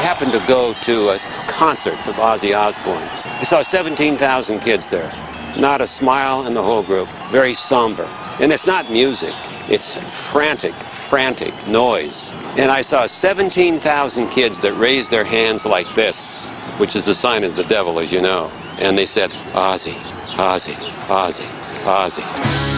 [0.00, 3.08] happened to go to a concert of Ozzy Osbourne.
[3.40, 5.12] I saw 17,000 kids there.
[5.58, 7.08] Not a smile in the whole group.
[7.30, 8.04] Very somber.
[8.40, 9.34] And it's not music.
[9.68, 9.96] It's
[10.30, 12.32] frantic, frantic noise.
[12.56, 16.44] And I saw 17,000 kids that raised their hands like this,
[16.78, 18.50] which is the sign of the devil, as you know.
[18.80, 19.94] And they said, Ozzy,
[20.36, 20.74] Ozzy,
[21.06, 21.46] Ozzy,
[21.84, 22.69] Ozzy.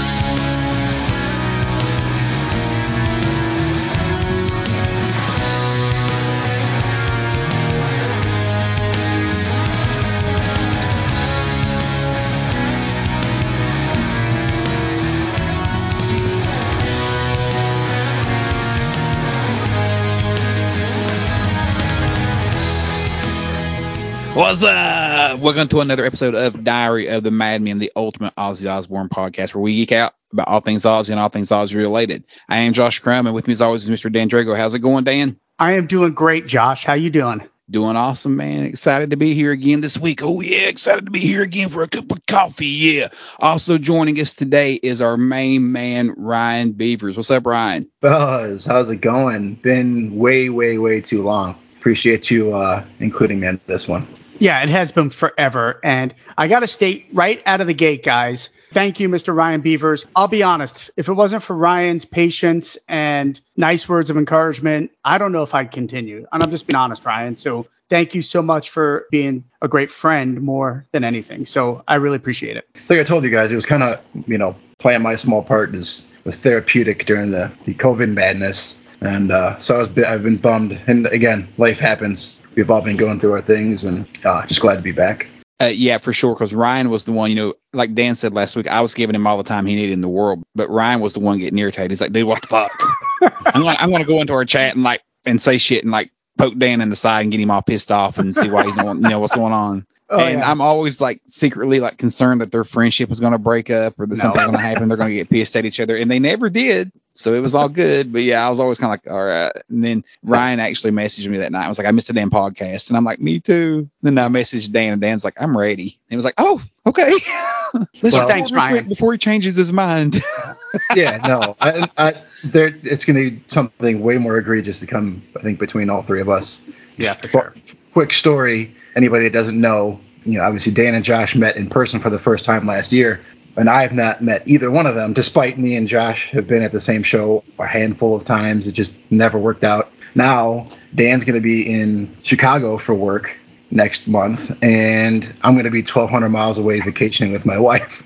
[24.35, 25.41] What's up?
[25.41, 29.61] Welcome to another episode of Diary of the Madman, the ultimate Ozzy Osbourne podcast, where
[29.61, 32.25] we geek out about all things Ozzy and all things Ozzy related.
[32.49, 34.11] I am Josh Crum, and with me as always is Mr.
[34.11, 34.57] Dan Drago.
[34.57, 35.39] How's it going, Dan?
[35.59, 36.83] I am doing great, Josh.
[36.83, 37.47] How you doing?
[37.69, 38.65] Doing awesome, man.
[38.65, 40.23] Excited to be here again this week.
[40.23, 42.67] Oh yeah, excited to be here again for a cup of coffee.
[42.67, 43.09] Yeah.
[43.39, 47.19] Also joining us today is our main man, Ryan Beavers.
[47.19, 47.91] What's up, Ryan?
[48.01, 49.57] Buzz, how's it going?
[49.57, 51.57] Been way, way, way too long.
[51.77, 54.07] Appreciate you uh, including me in this one.
[54.43, 55.79] Yeah, it has been forever.
[55.85, 59.33] And I got to state right out of the gate, guys, thank you, Mr.
[59.33, 60.09] Ryan Beavers.
[60.17, 65.19] I'll be honest, if it wasn't for Ryan's patience and nice words of encouragement, I
[65.19, 66.27] don't know if I'd continue.
[66.33, 67.37] And I'm just being honest, Ryan.
[67.37, 71.47] So thank you so much for being a great friend more than anything.
[71.47, 72.69] So I really appreciate it.
[72.89, 75.73] Like I told you guys, it was kind of, you know, playing my small part
[75.77, 78.77] is was therapeutic during the, the COVID madness.
[79.01, 80.81] And uh, so I was, I've been bummed.
[80.89, 84.77] And again, life happens we've all been going through our things, and uh, just glad
[84.77, 85.27] to be back.
[85.61, 86.35] Uh, yeah, for sure.
[86.35, 89.15] Because Ryan was the one, you know, like Dan said last week, I was giving
[89.15, 91.59] him all the time he needed in the world, but Ryan was the one getting
[91.59, 91.91] irritated.
[91.91, 92.73] He's like, dude, what the fuck?
[93.23, 96.11] I'm gonna, I'm gonna go into our chat and like and say shit and like
[96.37, 98.77] poke Dan in the side and get him all pissed off and see why he's
[98.77, 99.87] not, you know, what's going on.
[100.13, 100.51] Oh, and yeah.
[100.51, 104.07] I'm always like secretly like concerned that their friendship was going to break up or
[104.07, 104.21] that no.
[104.21, 104.89] something's going to happen.
[104.89, 106.93] They're going to get pissed at each other, and they never did.
[107.15, 108.13] So it was all good.
[108.13, 109.53] But yeah, I was always kind of like, all right.
[109.71, 111.65] And then Ryan actually messaged me that night.
[111.65, 113.89] I was like, I missed a damn podcast, and I'm like, me too.
[114.03, 115.83] Then I messaged Dan, and Dan's like, I'm ready.
[115.83, 117.11] And he was like, oh, okay.
[118.03, 118.89] Let's well, thanks, Ryan.
[118.89, 120.21] Before he changes his mind.
[120.95, 125.23] yeah, no, I, I, there, it's going to be something way more egregious to come.
[125.37, 126.63] I think between all three of us.
[126.99, 127.55] Yeah, for sure.
[127.93, 132.01] Quick story anybody that doesn't know, you know, obviously Dan and Josh met in person
[132.01, 133.21] for the first time last year,
[133.57, 136.63] and I have not met either one of them, despite me and Josh have been
[136.63, 138.67] at the same show a handful of times.
[138.67, 139.93] It just never worked out.
[140.15, 143.37] Now Dan's going to be in Chicago for work
[143.71, 148.03] next month, and I'm going to be 1,200 miles away vacationing with my wife.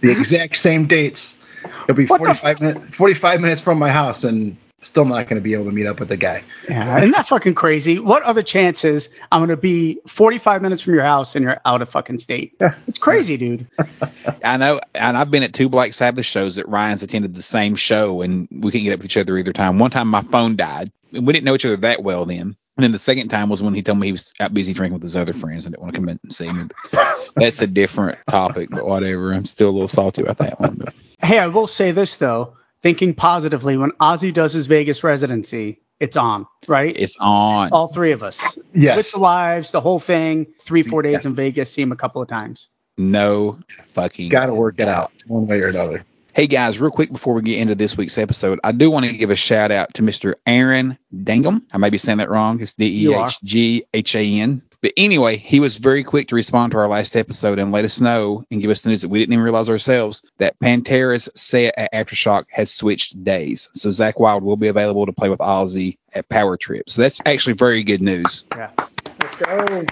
[0.00, 1.42] the exact same dates.
[1.84, 5.54] It'll be 45 minutes 45 minutes from my house, and still not going to be
[5.54, 6.42] able to meet up with the guy.
[6.68, 7.98] Yeah, isn't that fucking crazy?
[7.98, 11.82] What other chances I'm going to be 45 minutes from your house and you're out
[11.82, 12.54] of fucking state?
[12.86, 13.66] It's crazy, dude.
[14.44, 17.76] I know, and I've been at two Black Sabbath shows that Ryan's attended the same
[17.76, 19.78] show, and we couldn't get up with each other either time.
[19.78, 22.56] One time my phone died, and we didn't know each other that well then.
[22.76, 24.94] And then the second time was when he told me he was out busy drinking
[24.94, 26.64] with his other friends and didn't want to come in and see me.
[26.92, 29.32] But that's a different topic, but whatever.
[29.32, 30.76] I'm still a little salty about that one.
[30.76, 30.94] But.
[31.18, 32.54] Hey, I will say this though
[32.86, 36.94] thinking positively, when Ozzy does his Vegas residency, it's on, right?
[36.96, 37.70] It's on.
[37.72, 38.40] All three of us.
[38.72, 38.96] Yes.
[38.96, 41.30] With the lives, the whole thing, three, four days yeah.
[41.30, 42.68] in Vegas, see him a couple of times.
[42.96, 43.58] No
[43.88, 44.28] fucking.
[44.28, 46.04] Got to work it out one way or another.
[46.32, 49.12] Hey guys, real quick before we get into this week's episode, I do want to
[49.12, 50.34] give a shout out to Mr.
[50.46, 51.62] Aaron Dangum.
[51.72, 52.60] I may be saying that wrong.
[52.60, 54.62] It's D E H G H A N.
[54.86, 58.00] But anyway, he was very quick to respond to our last episode and let us
[58.00, 61.74] know and give us the news that we didn't even realize ourselves that Pantera's set
[61.76, 63.68] at Aftershock has switched days.
[63.72, 66.88] So Zakk Wylde will be available to play with Ozzy at Power Trip.
[66.88, 68.44] So that's actually very good news.
[68.56, 68.70] Yeah.
[69.20, 69.86] Let's go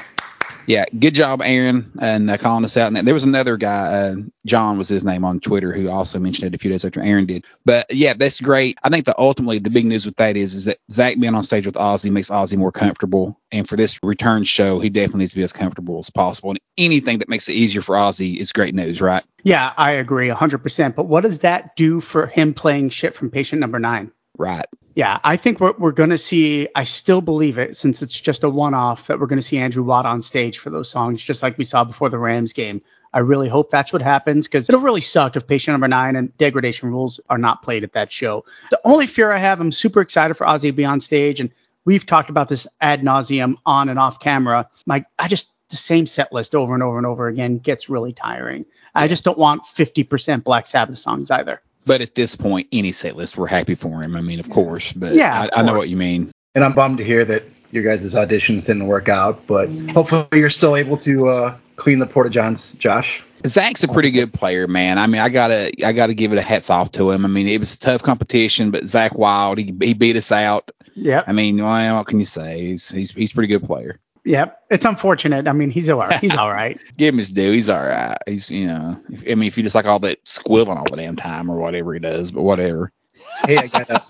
[0.67, 2.93] yeah, good job, Aaron, and uh, calling us out.
[2.93, 4.17] And there was another guy, uh,
[4.47, 7.27] John was his name on Twitter, who also mentioned it a few days after Aaron
[7.27, 7.45] did.
[7.65, 8.79] But yeah, that's great.
[8.83, 11.43] I think that ultimately the big news with that is is that Zakk being on
[11.43, 13.39] stage with Ozzy makes Ozzy more comfortable.
[13.53, 16.51] And for this return show, he definitely needs to be as comfortable as possible.
[16.51, 19.25] And anything that makes it easier for Ozzy is great news, right?
[19.43, 20.95] Yeah, I agree 100%.
[20.95, 24.11] But what does that do for him playing shit from patient number nine?
[24.37, 24.67] Right.
[24.95, 28.45] Yeah, I think what we're going to see, I still believe it since it's just
[28.45, 31.23] a one off that we're going to see Andrew Watt on stage for those songs,
[31.23, 32.81] just like we saw before the Rams game.
[33.13, 36.37] I really hope that's what happens because it'll really suck if patient number nine and
[36.39, 38.45] degradation rules are not played at that show.
[38.71, 41.51] The only fear I have, I'm super excited for Ozzy to be on stage, and
[41.85, 44.69] we've talked about this ad nauseum on and off camera.
[44.87, 48.13] My, I just, the same set list over and over and over again gets really
[48.13, 48.65] tiring.
[48.95, 51.63] I just don't want 50% Black Sabbath songs either.
[51.87, 54.17] But at this point, any set list, we're happy for him.
[54.17, 56.31] I mean, of course, but yeah, I, I know what you mean.
[56.55, 60.51] And I'm bummed to hear that your guys' auditions didn't work out, but hopefully you're
[60.51, 63.25] still able to uh, clean the porta johns, Josh.
[63.43, 64.99] Zakk's a pretty good player, man.
[64.99, 67.25] I mean, I gotta, I gotta give it a hats off to him.
[67.25, 70.71] I mean, it was a tough competition, but Zakk Wylde, he, he beat us out.
[70.95, 71.25] Yeah.
[71.27, 72.61] I mean, well, what can you say?
[72.61, 73.99] He's, he's, he's a pretty good player.
[74.25, 74.63] Yep.
[74.71, 75.47] It's unfortunate.
[75.49, 76.19] I mean, he's all right.
[76.21, 76.81] He's all right.
[76.97, 77.53] Give him his due.
[77.53, 78.17] He's all right.
[78.27, 80.97] He's, you know, if, I mean, if you just like all that squilling all the
[80.97, 82.91] damn time or whatever he does, but whatever.
[83.45, 84.05] Hey, I got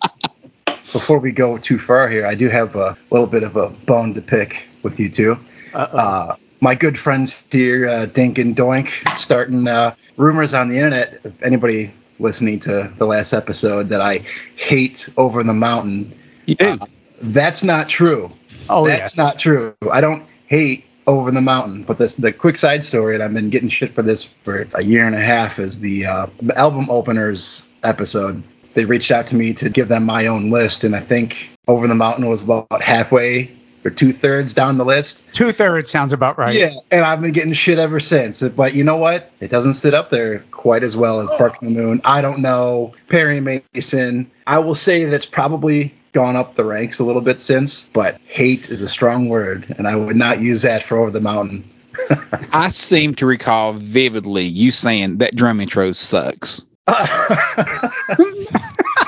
[0.93, 4.15] Before we go too far here, I do have a little bit of a bone
[4.15, 5.39] to pick with you two.
[5.75, 5.99] Uh-oh.
[5.99, 11.21] Uh, my good friends here, uh, Dink and Doink, starting uh, rumors on the internet.
[11.25, 14.25] If anybody listening to the last episode that I
[14.55, 16.17] hate Over the Mountain,
[16.47, 16.67] You do.
[16.69, 16.77] uh,
[17.21, 18.31] that's not true.
[18.69, 19.17] Oh, that's yes.
[19.17, 19.75] not true.
[19.91, 23.51] I don't hate Over the Mountain, but this, the quick side story, and I've been
[23.51, 26.27] getting shit for this for a year and a half, is the uh,
[26.57, 28.43] album openers episode.
[28.75, 31.87] They reached out to me to give them my own list, and I think Over
[31.87, 35.27] the Mountain was about halfway or two thirds down the list.
[35.35, 36.55] Two thirds sounds about right.
[36.55, 38.43] Yeah, and I've been getting shit ever since.
[38.43, 39.31] But you know what?
[39.41, 42.01] It doesn't sit up there quite as well as Bark at the Moon.
[42.05, 42.95] I don't know.
[43.09, 44.31] Perry Mason.
[44.47, 48.19] I will say that it's probably gone up the ranks a little bit since, but
[48.25, 51.69] hate is a strong word, and I would not use that for Over the Mountain.
[52.53, 56.65] I seem to recall vividly you saying that drum intro sucks.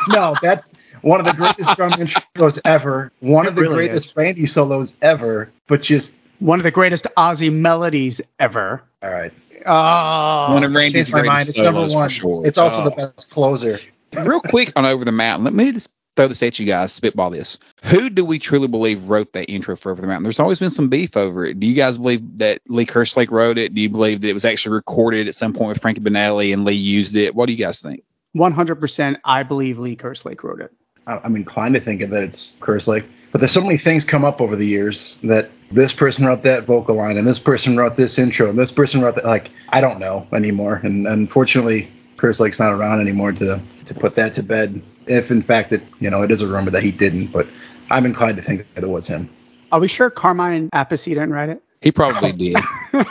[0.08, 0.72] no, that's
[1.02, 3.12] one of the greatest drum intros ever.
[3.20, 4.16] One It of the really greatest is.
[4.16, 8.82] Randy solos ever, but just One of the greatest Ozzy melodies ever.
[9.02, 9.32] all right.
[9.64, 10.52] Oh.
[10.54, 11.28] One of Randy's Changed my mind.
[11.28, 12.08] greatest It's number one.
[12.08, 12.46] for sure.
[12.46, 12.84] It's also Oh.
[12.84, 13.78] the best closer.
[14.16, 17.30] Real quick on Over the Mountain, let me just throw this at you guys, spitball
[17.30, 17.58] this.
[17.84, 20.24] Who do we truly believe wrote that intro for Over the Mountain?
[20.24, 21.60] There's always been some beef over it.
[21.60, 23.74] Do you guys believe that Lee Kerslake wrote it?
[23.74, 26.64] Do you believe that it was actually recorded at some point with Frankie Banali and
[26.64, 27.34] Lee used it?
[27.34, 28.02] What do you guys think?
[28.36, 30.72] 100% I believe Lee Kerslake wrote it.
[31.06, 33.04] I- I'm inclined to think that it's Kerslake.
[33.32, 36.64] But there's so many things come up over the years that this person wrote that
[36.64, 39.24] vocal line and this person wrote this intro and this person wrote that.
[39.24, 40.80] Like, I don't know anymore.
[40.82, 44.82] And unfortunately, Kerslake's not around anymore to, to put that to bed.
[45.06, 47.46] If in fact it, you know, it is a rumor that he didn't, but
[47.90, 49.30] I'm inclined to think that it was him.
[49.72, 51.62] Are we sure Carmine Appice didn't write it?
[51.80, 52.56] He probably did.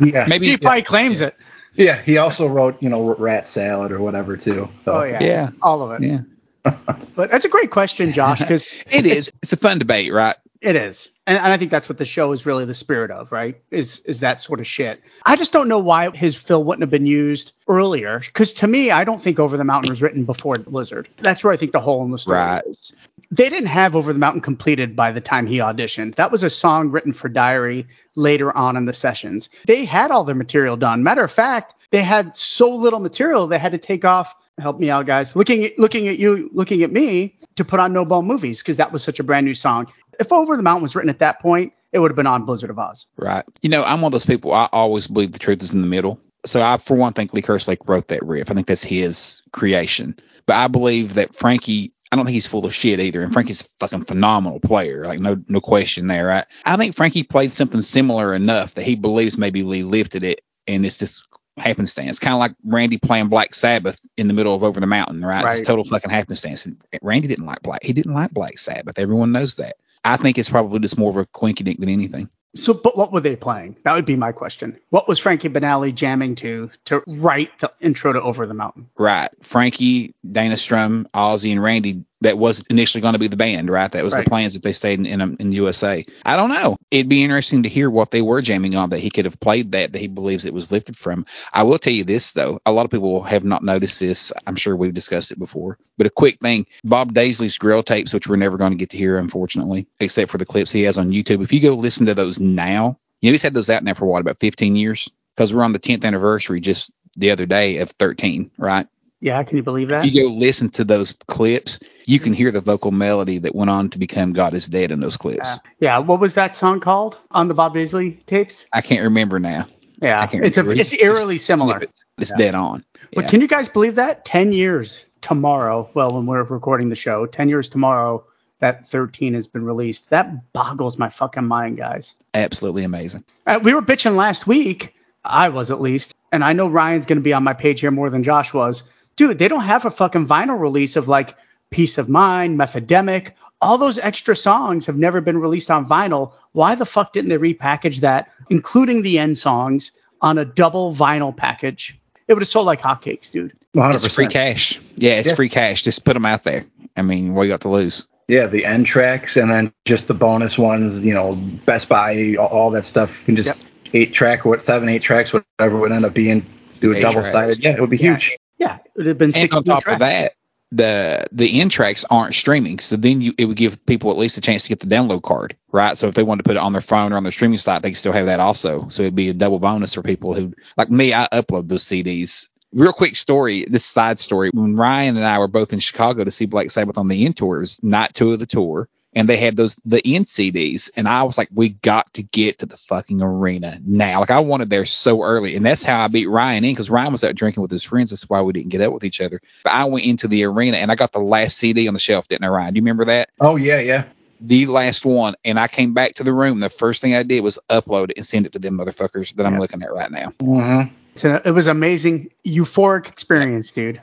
[0.00, 0.26] Yeah.
[0.26, 1.36] Maybe He probably claims it.
[1.74, 2.00] Yeah.
[2.02, 4.68] He also wrote, you know, Rat Salad or whatever too.
[4.84, 5.22] So, Oh, yeah.
[5.22, 5.50] Yeah.
[5.62, 6.06] All of it.
[6.06, 6.74] Yeah.
[7.14, 9.32] But that's a great question, Josh, because It is.
[9.42, 10.36] It's a fun debate, right?
[10.62, 11.08] It is.
[11.26, 13.60] And, and I think that's what the show is really the spirit of, right?
[13.70, 15.02] Is is that sort of shit.
[15.24, 18.20] I just don't know why his fill wouldn't have been used earlier.
[18.20, 21.08] Because to me, I don't think Over the Mountain was written before Blizzard.
[21.18, 22.62] That's where I think the hole in the story Right.
[22.66, 22.94] is.
[23.30, 26.16] They didn't have Over the Mountain completed by the time he auditioned.
[26.16, 29.48] That was a song written for Diary later on in the sessions.
[29.66, 31.02] They had all their material done.
[31.02, 34.34] Matter of fact, they had so little material they had to take off.
[34.58, 35.34] Help me out, guys.
[35.34, 38.76] Looking at looking at you, looking at me to put on No Bone Movies because
[38.76, 39.86] that was such a brand new song.
[40.22, 42.70] If Over the Mountain was written at that point, it would have been on Blizzard
[42.70, 43.06] of Oz.
[43.16, 43.44] Right.
[43.60, 44.52] You know, I'm one of those people.
[44.52, 46.20] I always believe the truth is in the middle.
[46.46, 48.50] So I, for one, think Lee Kerslake wrote that riff.
[48.50, 50.16] I think that's his creation.
[50.46, 51.92] But I believe that Frankie.
[52.10, 53.22] I don't think he's full of shit either.
[53.22, 55.06] And Frankie's a fucking phenomenal player.
[55.06, 56.26] Like no, no question there.
[56.26, 56.44] Right.
[56.66, 60.84] I think Frankie played something similar enough that he believes maybe Lee lifted it, and
[60.84, 61.24] it's just
[61.56, 62.18] happenstance.
[62.18, 65.24] Kind of like Randy playing Black Sabbath in the middle of Over the Mountain.
[65.24, 65.38] Right.
[65.38, 65.52] It's Right.
[65.58, 66.66] just total fucking happenstance.
[66.66, 67.82] And Randy didn't like Black.
[67.82, 68.98] He didn't like Black Sabbath.
[68.98, 69.76] Everyone knows that.
[70.04, 72.28] I think it's probably just more of a quinky dink than anything.
[72.54, 73.78] So, but what were they playing?
[73.84, 74.78] That would be my question.
[74.90, 78.90] What was Frankie Banali jamming to to write the intro to Over the Mountain?
[78.98, 79.30] Right.
[79.42, 83.90] Frankie, Dana Strum, Ozzy, and Randy, that was initially going to be the band, right?
[83.90, 84.24] That was Right.
[84.24, 86.04] the plans if they stayed in, in, um, in the USA.
[86.24, 86.76] I don't know.
[86.90, 89.72] It'd be interesting to hear what they were jamming on that he could have played
[89.72, 91.26] that, that he believes it was lifted from.
[91.52, 92.60] I will tell you this, though.
[92.64, 94.32] A lot of people have not noticed this.
[94.46, 95.78] I'm sure we've discussed it before.
[95.98, 98.96] But a quick thing Bob Daisley's grill tapes, which we're never going to get to
[98.96, 101.42] hear, unfortunately, except for the clips he has on YouTube.
[101.42, 104.06] If you go listen to those now, you know, he's had those out now for
[104.06, 105.10] what, about 15 years?
[105.36, 108.86] Because we're on the 10th anniversary just the other day of 13, right?
[109.22, 110.04] Yeah, can you believe that?
[110.04, 113.70] If you go listen to those clips, you can hear the vocal melody that went
[113.70, 115.60] on to become God is Dead in those clips.
[115.78, 115.98] yeah.
[115.98, 118.66] What was that song called on the Bob Daisley tapes?
[118.72, 119.66] I can't remember now.
[120.00, 121.82] Yeah, it's a it's eerily similar.
[121.82, 122.84] It's, it's dead on.
[123.14, 124.24] But can you guys believe that?
[124.24, 128.24] 10 years tomorrow, well, when we're recording the show, 10 years tomorrow,
[128.58, 130.10] that 13 has been released.
[130.10, 132.16] That boggles my fucking mind, guys.
[132.34, 133.22] Absolutely amazing.
[133.46, 137.18] Uh, we were bitching last week, I was at least, and I know Ryan's going
[137.18, 138.82] to be on my page here more than Josh was.
[139.22, 141.36] Dude, they don't have a fucking vinyl release of like
[141.70, 143.34] Peace of Mind, Methademic.
[143.60, 146.32] All those extra songs have never been released on vinyl.
[146.50, 151.36] Why the fuck didn't they repackage that, including the end songs, on a double vinyl
[151.36, 151.96] package?
[152.26, 153.52] It would have sold like hotcakes, dude.
[153.76, 153.94] 100%.
[153.94, 154.80] It's free cash.
[154.96, 155.34] Yeah, it's Yeah.
[155.36, 155.84] free cash.
[155.84, 156.64] Just put them out there.
[156.96, 158.08] I mean, what you got to lose?
[158.26, 162.48] Yeah, the end tracks and then just the bonus ones, you know, Best Buy, all,
[162.48, 163.20] all that stuff.
[163.20, 163.66] You can just Yep.
[163.94, 166.44] eight track, or what seven, eight tracks, whatever it would end up being.
[166.80, 167.62] Do a double sided.
[167.62, 168.14] Yeah, it would be Yeah.
[168.16, 168.36] huge.
[168.62, 169.94] Yeah, it would have been And 16 on top tracks.
[169.94, 170.32] of that,
[170.70, 174.38] the the end tracks aren't streaming, so then you it would give people at least
[174.38, 175.98] a chance to get the download card, right?
[175.98, 177.82] So if they wanted to put it on their phone or on their streaming site,
[177.82, 178.88] they can still have that also.
[178.88, 181.12] So it'd be a double bonus for people who like me.
[181.12, 182.48] I upload those CDs.
[182.72, 184.50] Real quick story, this side story.
[184.54, 187.36] When Ryan and I were both in Chicago to see Black Sabbath on the end
[187.36, 190.90] tour, it was night two of the tour, and they had those the end CDs,
[190.96, 194.20] and I was like, we got to get to the fucking arena now.
[194.20, 197.12] Like I wanted there so early, and that's how I beat Ryan in because Ryan
[197.12, 198.10] was out drinking with his friends.
[198.10, 199.40] That's why we didn't get up with each other.
[199.64, 202.28] But I went into the arena and I got the last CD on the shelf,
[202.28, 202.74] didn't I, Ryan?
[202.74, 203.30] Do you remember that?
[203.40, 204.04] Oh yeah, yeah.
[204.40, 206.58] The last one, and I came back to the room.
[206.58, 209.46] The first thing I did was upload it and send it to them motherfuckers that
[209.46, 210.30] I'm looking at right now.
[210.40, 210.92] Mm-hmm.
[211.14, 214.00] It's a, it was amazing, euphoric experience, dude.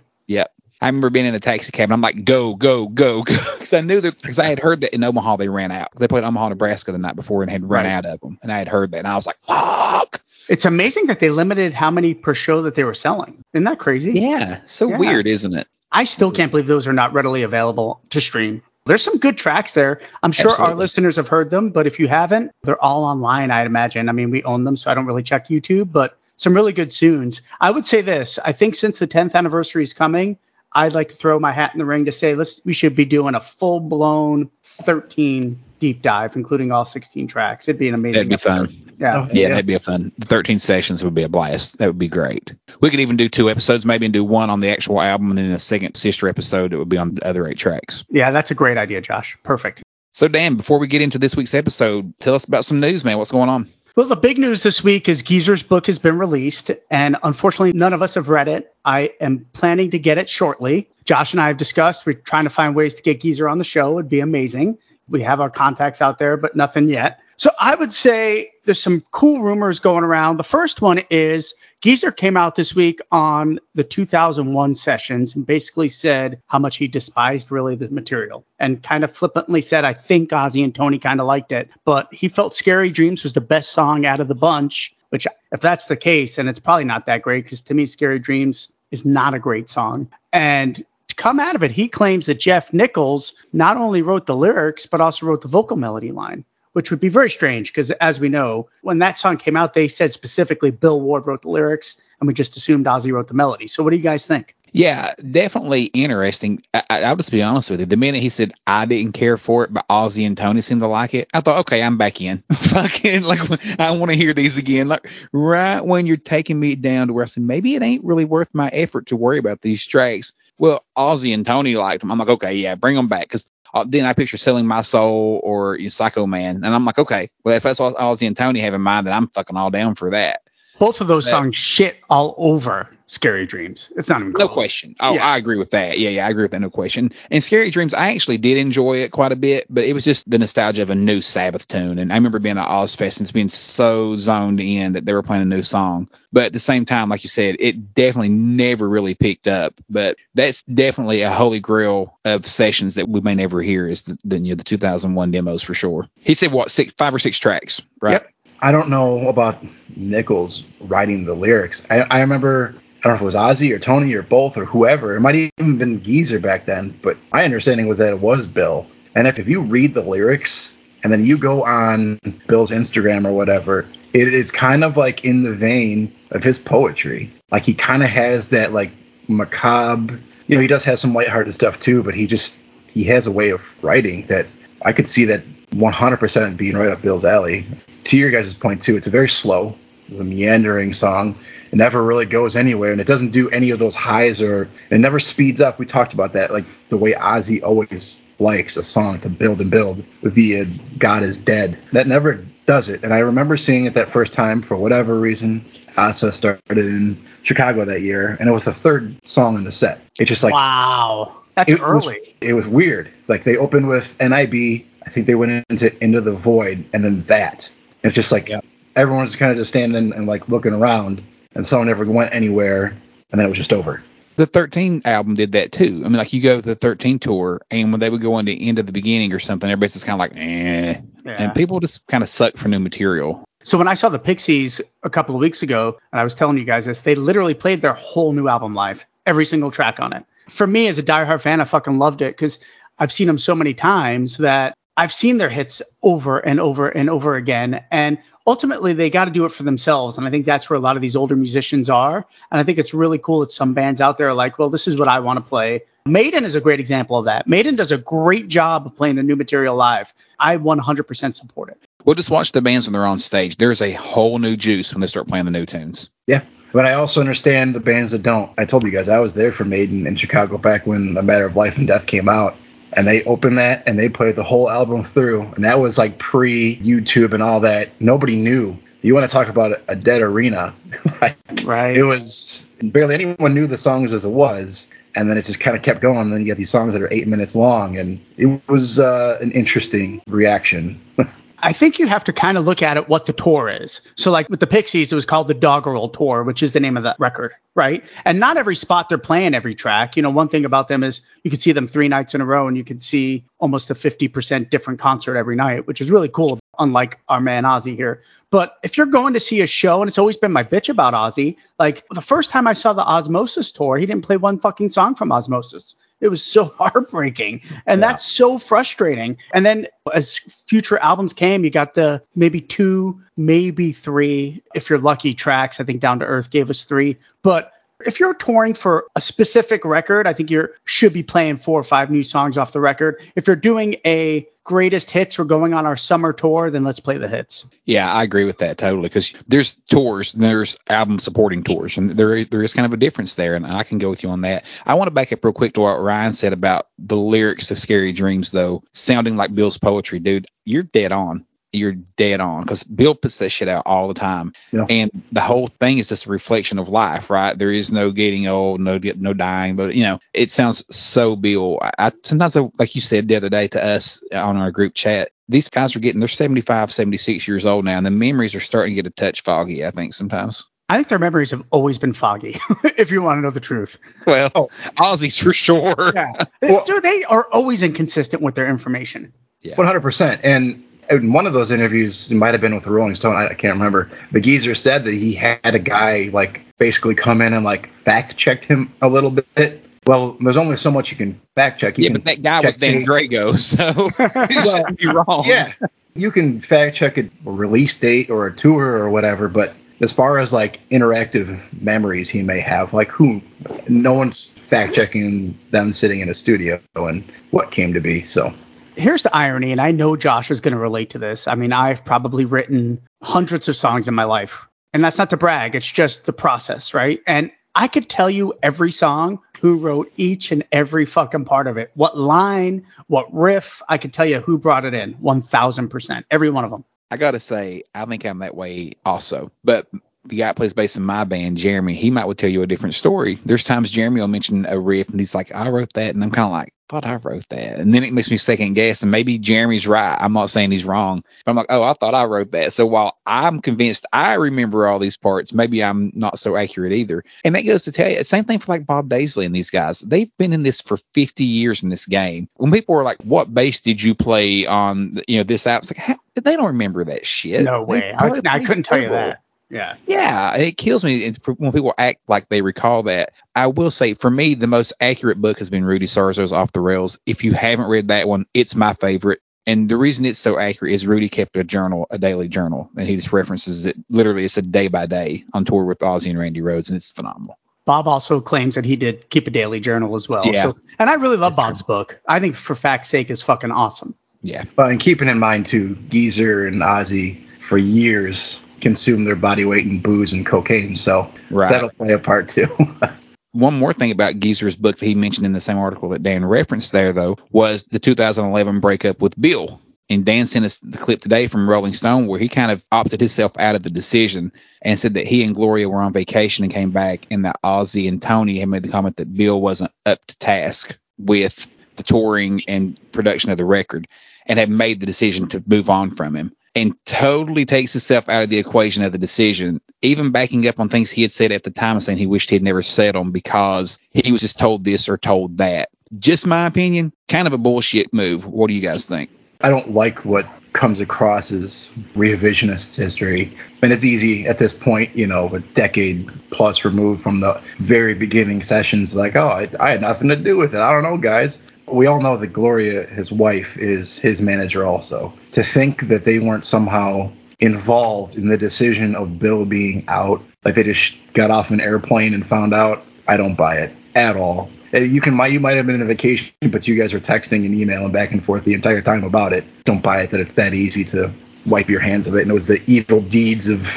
[0.82, 3.34] I remember being in the taxi cab and I'm like, go, go, go, go.
[3.54, 5.90] Because I knew that, because I had heard that in Omaha they ran out.
[5.98, 7.92] They played Omaha, Nebraska the night before and had run Right.
[7.92, 8.38] out of them.
[8.42, 9.00] And I had heard that.
[9.00, 10.22] And I was like, fuck.
[10.48, 13.44] It's amazing that they limited how many per show that they were selling.
[13.54, 14.14] Isn't that crazy?
[14.14, 14.60] Yeah.
[14.66, 14.98] So Yeah.
[14.98, 15.68] weird, isn't it?
[15.92, 18.64] I still can't believe those are not readily available to stream.
[18.86, 20.00] There's some good tracks there.
[20.24, 23.68] I'm sure our listeners have heard them, but if you haven't, they're all online, I'd
[23.68, 24.10] imagine.
[24.10, 26.90] I mean, we own them, so I don't really check YouTube, but some really good
[26.90, 27.42] tunes.
[27.60, 30.38] I would say this I think since the 10th anniversary is coming,
[30.74, 33.06] I'd like to throw my hat in the ring to say let's we should be
[33.06, 37.68] doing a full blown 13 deep dive, including all 16 tracks.
[37.68, 38.68] It'd be an amazing That'd be episode.
[38.70, 38.94] fun.
[39.00, 39.16] Yeah.
[39.16, 39.50] Oh, Yeah, Yeah.
[39.50, 40.12] that'd be a fun.
[40.22, 41.78] 13 sessions would be a blast.
[41.78, 42.54] That would be great.
[42.82, 45.38] We could even do two episodes, maybe, and do one on the actual album, and
[45.38, 48.04] then the second sister episode, it would be on the other eight tracks.
[48.10, 49.38] Yeah, that's a great idea, Josh.
[49.42, 49.82] Perfect.
[50.12, 53.18] So, Dan, before we get into this week's episode, tell us about some news, man.
[53.18, 53.70] What's going on?
[54.00, 57.92] Well, the big news this week is Geezer's book has been released, and unfortunately, none
[57.92, 58.74] of us have read it.
[58.86, 60.90] I am planning to get it shortly.
[61.04, 63.66] Josh and I have discussed we're trying to find ways to get Geezer on the
[63.66, 64.00] show.
[64.00, 64.78] It'd be amazing.
[65.10, 67.20] We have our contacts out there, but nothing yet.
[67.36, 70.38] So I would say there's some cool rumors going around.
[70.38, 75.88] The first one is Geezer came out this week on the 2001 sessions and basically
[75.88, 80.32] said how much he despised really the material and kind of flippantly said, I think
[80.32, 83.72] Ozzy and Tony kind of liked it, but he felt Scary Dreams was the best
[83.72, 87.22] song out of the bunch, which if that's the case, and it's probably not that
[87.22, 90.10] great because to me, Scary Dreams is not a great song.
[90.34, 90.76] And
[91.08, 94.86] to come out of it, he claims that Jeff Nichols not only wrote the lyrics,
[94.86, 98.30] but also wrote the vocal melody line which would be very strange because, as we
[98.30, 102.28] know, when that song came out, they said specifically Bill Ward wrote the lyrics, and
[102.28, 103.68] we just assumed Ozzy wrote the melody.
[103.68, 104.56] So, what do you guys think?
[104.72, 106.62] Yeah, definitely interesting.
[106.74, 107.86] I, I, I'll just be honest with you.
[107.86, 110.88] The minute he said I didn't care for it, but Ozzy and Tony seemed to
[110.88, 112.44] like it, I thought, okay, I'm back in.
[112.54, 113.40] Fucking like
[113.80, 114.88] I want to hear these again.
[114.88, 118.26] Like right when you're taking me down to where I said maybe it ain't really
[118.26, 120.34] worth my effort to worry about these tracks.
[120.58, 122.12] Well, Ozzy and Tony liked them.
[122.12, 125.42] I'm like, okay, yeah, bring them back because uh, then I picture selling my soul
[125.44, 127.96] or you know, Psycho Man, and I'm like, okay, well if that's all,
[128.28, 130.42] and Tony have in mind, then I'm fucking all down for that.
[130.80, 133.92] Both of those songs shit all over Scary Dreams.
[133.96, 134.48] It's not even close.
[134.48, 134.96] No question.
[135.00, 135.26] Oh, Yeah.
[135.26, 135.98] I agree with that.
[135.98, 136.60] Yeah, yeah, I agree with that.
[136.60, 137.12] No question.
[137.32, 140.30] And Scary Dreams, I actually did enjoy it quite a bit, but it was just
[140.30, 141.98] the nostalgia of a new Sabbath tune.
[141.98, 145.42] And I remember being at Ozzfest and being so zoned in that they were playing
[145.42, 146.08] a new song.
[146.32, 149.74] But at the same time, like you said, it definitely never really picked up.
[149.90, 154.18] But that's definitely a holy grail of sessions that we may never hear is the,
[154.24, 156.08] the you know the 2001 demos for sure.
[156.20, 158.12] He said what six, five or six tracks, right?
[158.14, 158.32] Yep.
[158.62, 159.64] I don't know about
[159.96, 161.86] Nichols writing the lyrics.
[161.90, 164.66] I, I remember, I don't know if it was Ozzy or Tony or both or
[164.66, 165.16] whoever.
[165.16, 168.86] It might even been Geezer back then, but my understanding was that it was Bill.
[169.16, 173.32] And if, if you read the lyrics and then you go on Bill's Instagram or
[173.32, 177.32] whatever, it is kind of like in the vein of his poetry.
[177.52, 178.92] Like he kind of has that like
[179.28, 183.28] macabre, you know, he does have some lighthearted stuff too, but he just, he has
[183.28, 184.48] a way of writing that
[184.82, 187.66] I could see that 100% being right up Bill's alley.
[188.06, 189.76] To your guys' point too, it's a very slow,
[190.08, 191.36] the meandering song.
[191.72, 194.98] It never really goes anywhere, and it doesn't do any of those highs or it
[194.98, 195.78] never speeds up.
[195.78, 199.70] We talked about that, like the way Ozzy always likes a song to build and
[199.70, 200.66] build via
[200.98, 203.04] "God Is Dead." That never does it.
[203.04, 205.64] And I remember seeing it that first time for whatever reason.
[205.98, 210.00] Asa started in Chicago that year, and it was the third song in the set.
[210.20, 211.36] It's just like wow.
[211.56, 212.36] That's it was- early.
[212.42, 213.12] it was weird.
[213.28, 214.86] Like they opened with NIB.
[215.06, 217.70] I think they went into Into the Void, and then that.
[218.04, 218.50] And it's just like
[218.96, 222.96] everyone's kind of just standing and like looking around, and someone never went anywhere,
[223.32, 224.02] and then it was just over.
[224.40, 226.02] the 13 album did that too.
[226.06, 228.54] I mean, like you go to the 13 tour, and when they would go into
[228.54, 231.02] end of the beginning or something, everybody's just kind of like, eh.
[231.26, 231.36] Yeah.
[231.38, 233.44] And people just kind of suck for new material.
[233.64, 236.58] So when I saw the Pixies a couple of weeks ago, and I was telling
[236.58, 240.14] you guys this, they literally played their whole new album live, every single track on
[240.14, 240.24] it.
[240.48, 242.60] For me as a diehard fan, I fucking loved it because
[242.98, 247.10] I've seen them so many times that I've seen their hits over and over and
[247.10, 247.86] over again.
[247.90, 250.18] And ultimately, they got to do it for themselves.
[250.18, 252.18] And I think that's where a lot of these older musicians are.
[252.52, 254.90] And I think it's really cool that some bands out there are like, well, this
[254.90, 255.84] is what I want to play.
[256.06, 257.48] Maiden is a great example of that.
[257.48, 260.14] Maiden does a great job of playing the new material live.
[260.38, 261.78] I 100% support it.
[262.04, 263.56] We'll just watch the bands when they're on stage.
[263.56, 266.10] There's a whole new juice when they start playing the new tunes.
[266.28, 266.42] Yeah.
[266.74, 268.52] But I also understand the bands that don't.
[268.58, 271.46] I told you guys I was there for Maiden in Chicago back when A Matter
[271.46, 272.58] of Life and Death came out
[272.94, 276.18] and they opened that and they played the whole album through and that was like
[276.18, 278.02] pre youtube and all that.
[278.02, 278.78] Nobody knew.
[279.02, 280.76] You want to talk about a dead arena?
[281.22, 281.96] Like, right.
[281.96, 285.76] it was barely anyone knew the songs as it was and then it just kind
[285.76, 288.22] of kept going and then you get these songs that are eight minutes long and
[288.38, 291.02] it was uh, an interesting reaction
[291.62, 294.02] I think you have to kind of look at it what the tour is.
[294.16, 296.98] So, like with the Pixies, it was called the Doggerel Tour, which is the name
[296.98, 298.04] of the record, right?
[298.26, 300.16] And not every spot they're playing every track.
[300.16, 302.46] You know, one thing about them is you can see them three nights in a
[302.46, 306.30] row and you can see almost a 50% different concert every night, which is really
[306.30, 308.24] cool, unlike our man Ozzy here.
[308.52, 311.14] But if you're going to see a show, and it's always been my bitch about
[311.14, 314.90] Ozzy, like the first time I saw the Ozzmosis tour, he didn't play one fucking
[314.90, 315.96] song from Ozzmosis.
[316.22, 317.62] It was so heartbreaking.
[317.86, 318.08] And yeah.
[318.08, 319.38] that's so frustrating.
[319.54, 325.00] And then as future albums came, you got the maybe two, maybe three, if you're
[325.00, 325.80] lucky, tracks.
[325.80, 327.18] I think Down to Earth gave us three.
[327.42, 327.72] But
[328.06, 331.84] if you're touring for a specific record, I think you should be playing four or
[331.84, 333.22] five new songs off the record.
[333.36, 337.18] If you're doing a greatest hits, we're going on our summer tour, then let's play
[337.18, 337.66] the hits.
[337.86, 342.46] Yeah, I agree with that totally because there's tours, there's album supporting tours, and there
[342.46, 344.66] there is kind of a difference there, and I can go with you on that.
[344.86, 347.76] I want to back up real quick to what Ryan said about the lyrics to
[347.76, 350.46] Scary Dreams, though, sounding like Bill's poetry, dude.
[350.66, 354.54] You're dead on you're dead on because Bill puts that shit out all the time,
[354.72, 354.86] yeah.
[354.90, 357.58] and the whole thing is just a reflection of life, right?
[357.58, 361.36] There is no getting old, no get no dying, but you know it sounds so
[361.36, 361.80] Bill.
[361.82, 365.32] I, I sometimes, like you said the other day to us on our group chat,
[365.48, 368.96] these guys are getting they're 75, 76 years old now, and the memories are starting
[368.96, 369.86] to get a touch foggy.
[369.86, 370.68] I think sometimes.
[370.90, 372.58] I think their memories have always been foggy,
[372.98, 374.00] if you want to know the truth.
[374.26, 374.70] Well, oh.
[374.98, 375.94] Ozzy's for sure.
[376.16, 376.46] Yeah.
[376.64, 379.32] well, Dude, they are always inconsistent with their information.
[379.62, 379.76] Yeah.
[379.76, 380.40] 100%.
[380.44, 383.48] And in one of those interviews, it might have been with the Rolling Stone, I,
[383.48, 384.10] I can't remember.
[384.32, 388.38] The geezer said that he had a guy like basically come in and like fact
[388.38, 389.86] checked him a little bit.
[390.06, 391.98] Well, there's only so much you can fact check.
[391.98, 394.10] You yeah, but that guy was Dan Drago, so
[394.48, 395.44] he shouldn't be wrong.
[395.46, 395.74] Yeah,
[396.16, 400.40] you can fact check a release date or a tour or whatever, but as far
[400.40, 403.42] as like interactive memories he may have, like who,
[403.88, 408.24] no one's fact checking them sitting in a studio and what came to be.
[408.24, 408.54] So
[409.00, 411.48] here's the irony, and I know Josh is going to relate to this.
[411.48, 415.38] I mean, I've probably written hundreds of songs in my life, and that's not to
[415.38, 415.76] brag.
[415.76, 417.22] It's just the process, right?
[417.26, 421.78] And I could tell you every song who wrote each and every fucking part of
[421.78, 421.92] it.
[421.94, 426.24] What line, what riff, I could tell you who brought it in 1000%.
[426.32, 426.86] Every one of them.
[427.12, 429.52] I got to say, I think I'm that way also.
[429.64, 429.88] But
[430.26, 432.96] the guy plays bass in my band, Jeremy, he might would tell you a different
[432.96, 433.36] story.
[433.46, 436.14] There's times Jeremy will mention a riff and he's like, I wrote that.
[436.14, 437.80] And I'm kind of like, thought I wrote that.
[437.80, 439.04] And then it makes me second guess.
[439.04, 440.18] And maybe Jeremy's right.
[440.20, 441.24] I'm not saying he's wrong.
[441.46, 442.74] But I'm like, oh, I thought I wrote that.
[442.74, 447.24] So while I'm convinced I remember all these parts, maybe I'm not so accurate either.
[447.46, 450.00] And that goes to tell you, same thing for like Bob Daisley and these guys.
[450.00, 452.50] They've been in this for 50 years in this game.
[452.56, 455.84] When people were like, what bass did you play on, you know, this app?
[455.84, 457.64] It's like, they don't remember that shit.
[457.64, 458.12] No way.
[458.12, 459.44] I, I couldn't tell you that.
[459.70, 459.96] Yeah.
[460.08, 460.56] Yeah.
[460.56, 463.32] It kills me when people act like they recall that.
[463.56, 466.82] I will say, for me, the most accurate book has been Rudy Sarzo's Off the
[466.82, 467.20] Rails.
[467.26, 469.42] If you haven't read that one, it's my favorite.
[469.68, 473.08] And the reason it's so accurate is Rudy kept a journal, a daily journal, and
[473.08, 473.96] he just references it.
[474.10, 477.12] Literally, it's a day by day on tour with Ozzy and Randy Rhoads, and it's
[477.12, 477.60] phenomenal.
[477.86, 480.46] Bob also claims that he did keep a daily journal as well.
[480.46, 480.64] Yeah.
[480.64, 482.20] So, and I really love Bob's book.
[482.28, 484.16] I think For Fact's Sake is fucking awesome.
[484.42, 484.64] Yeah.
[484.76, 489.86] Well, and keeping in mind too, Geezer and Ozzy for years consume their body weight
[489.86, 490.96] in booze and cocaine.
[490.96, 491.72] So right.
[491.72, 492.68] that'll play a part too.
[493.52, 496.46] One more thing about Geezer's book that he mentioned in the same article that Dan
[496.46, 499.82] referenced there, though, was the 2011 breakup with Bill.
[500.08, 503.20] And Dan sent us the clip today from Rolling Stone where he kind of opted
[503.20, 506.74] himself out of the decision and said that he and Gloria were on vacation and
[506.74, 510.24] came back, and that Ozzy and Tony had made the comment that Bill wasn't up
[510.26, 514.08] to task with the touring and production of the record
[514.46, 518.44] and had made the decision to move on from him and totally takes himself out
[518.44, 521.64] of the equation of the decision, even backing up on things he had said at
[521.64, 524.60] the time, and saying he wished he had never said them because he was just
[524.60, 525.90] told this or told that.
[526.18, 528.46] Just my opinion, kind of a bullshit move.
[528.46, 529.30] What do you guys think?
[529.62, 533.58] I don't like what comes across as revisionist history.
[533.82, 538.14] And it's easy at this point, you know, a decade plus removed from the very
[538.14, 540.82] beginning sessions, like, oh, I, I had nothing to do with it.
[540.82, 541.62] I don't know, guys.
[541.92, 545.34] We all know that Gloria, his wife, is his manager also.
[545.52, 550.76] To think that they weren't somehow involved in the decision of Bill being out, like
[550.76, 554.70] they just got off an airplane and found out, I don't buy it at all.
[554.92, 558.12] You can you might have been on vacation, but you guys are texting and emailing
[558.12, 559.64] back and forth the entire time about it.
[559.84, 561.32] Don't buy it that it's that easy to
[561.68, 562.42] wipe your hands of it.
[562.42, 563.88] And it was the evil deeds of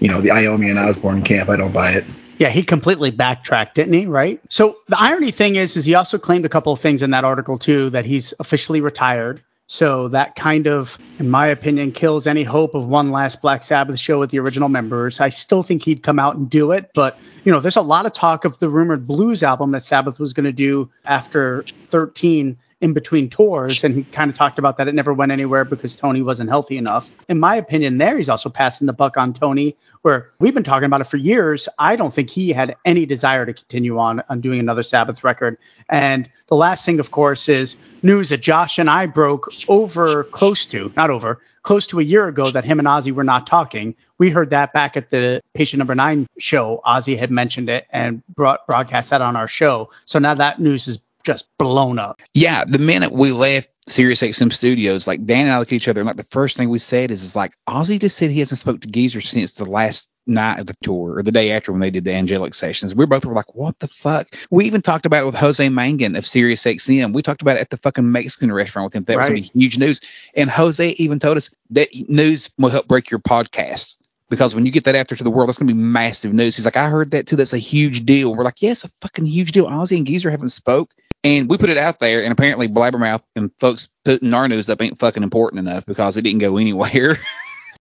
[0.00, 1.50] you know the Iommi and Osbourne camp.
[1.50, 2.04] I don't buy it.
[2.40, 4.06] Yeah, he completely backtracked, didn't he?
[4.06, 4.40] Right.
[4.48, 7.22] So the irony thing is, is he also claimed a couple of things in that
[7.22, 9.42] article too that he's officially retired.
[9.66, 13.98] So that kind of, in my opinion, kills any hope of one last Black Sabbath
[13.98, 15.20] show with the original members.
[15.20, 18.06] I still think he'd come out and do it, but you know, there's a lot
[18.06, 22.56] of talk of the rumored blues album that Sabbath was going to do after 13
[22.80, 25.94] in between tours, and he kind of talked about that it never went anywhere because
[25.94, 27.10] Tony wasn't healthy enough.
[27.28, 30.86] In my opinion, there he's also passing the buck on Tony, where we've been talking
[30.86, 31.68] about it for years.
[31.78, 35.58] I don't think he had any desire to continue on on doing another Sabbath record.
[35.88, 40.64] And the last thing, of course, is news that Josh and I broke over close
[40.66, 43.94] to, not over, close to a year ago that him and Ozzy were not talking.
[44.18, 46.80] We heard that back at the Patient Number Nine show.
[46.86, 49.90] Ozzy had mentioned it and brought broadcast that on our show.
[50.06, 51.00] So now that news is
[51.32, 52.20] just blown up.
[52.34, 55.88] Yeah, the minute we left Sirius XM Studios, like Dan and I look at each
[55.88, 58.38] other, and like the first thing we said is, is like Ozzy just said he
[58.40, 61.72] hasn't spoke to Geezer since the last night of the tour or the day after
[61.72, 62.94] when they did the angelic sessions.
[62.94, 64.28] We both were like, what the fuck?
[64.50, 67.12] We even talked about it with Jose Mangin of Sirius XM.
[67.12, 69.04] We talked about it at the fucking Mexican restaurant with him.
[69.04, 69.36] That was Right.
[69.36, 70.00] gonna be huge news.
[70.36, 73.96] And Jose even told us that news will help break your podcast.
[74.30, 76.56] Because when you get that after to the world, that's gonna be massive news.
[76.56, 77.36] He's like, I heard that too.
[77.36, 78.34] That's a huge deal.
[78.34, 79.66] We're like, yes, a fucking huge deal.
[79.66, 80.94] Ozzy and Geezer haven't spoke.
[81.22, 84.80] And we put it out there, and apparently Blabbermouth and folks putting our news up
[84.80, 87.16] ain't fucking important enough because it didn't go anywhere.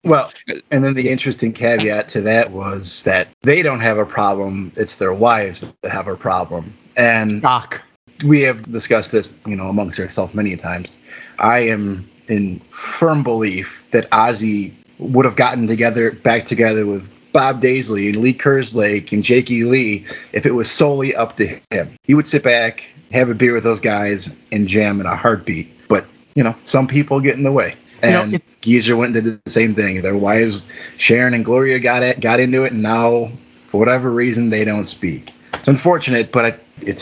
[0.05, 0.33] Well,
[0.71, 4.97] and then the interesting caveat to that was that they don't have a problem; it's
[4.97, 6.77] their wives that have a problem.
[6.97, 7.85] And Doc.
[8.25, 11.01] we have discussed this, you know, amongst ourselves many times.
[11.39, 17.61] I am in firm belief that Ozzy would have gotten together, back together with Bob
[17.61, 21.97] Daisley and Lee Kerslake and Jakey Lee if it was solely up to him.
[22.05, 25.89] He would sit back, have a beer with those guys, and jam in a heartbeat.
[25.89, 27.77] But you know, some people get in the way.
[28.03, 30.03] You know, And Geezer went and did the same thing.
[30.03, 33.31] Their wives, Sharon and Gloria, got it, got into it, and now,
[33.69, 35.33] for whatever reason, they don't speak.
[35.55, 36.99] It's unfortunate, but it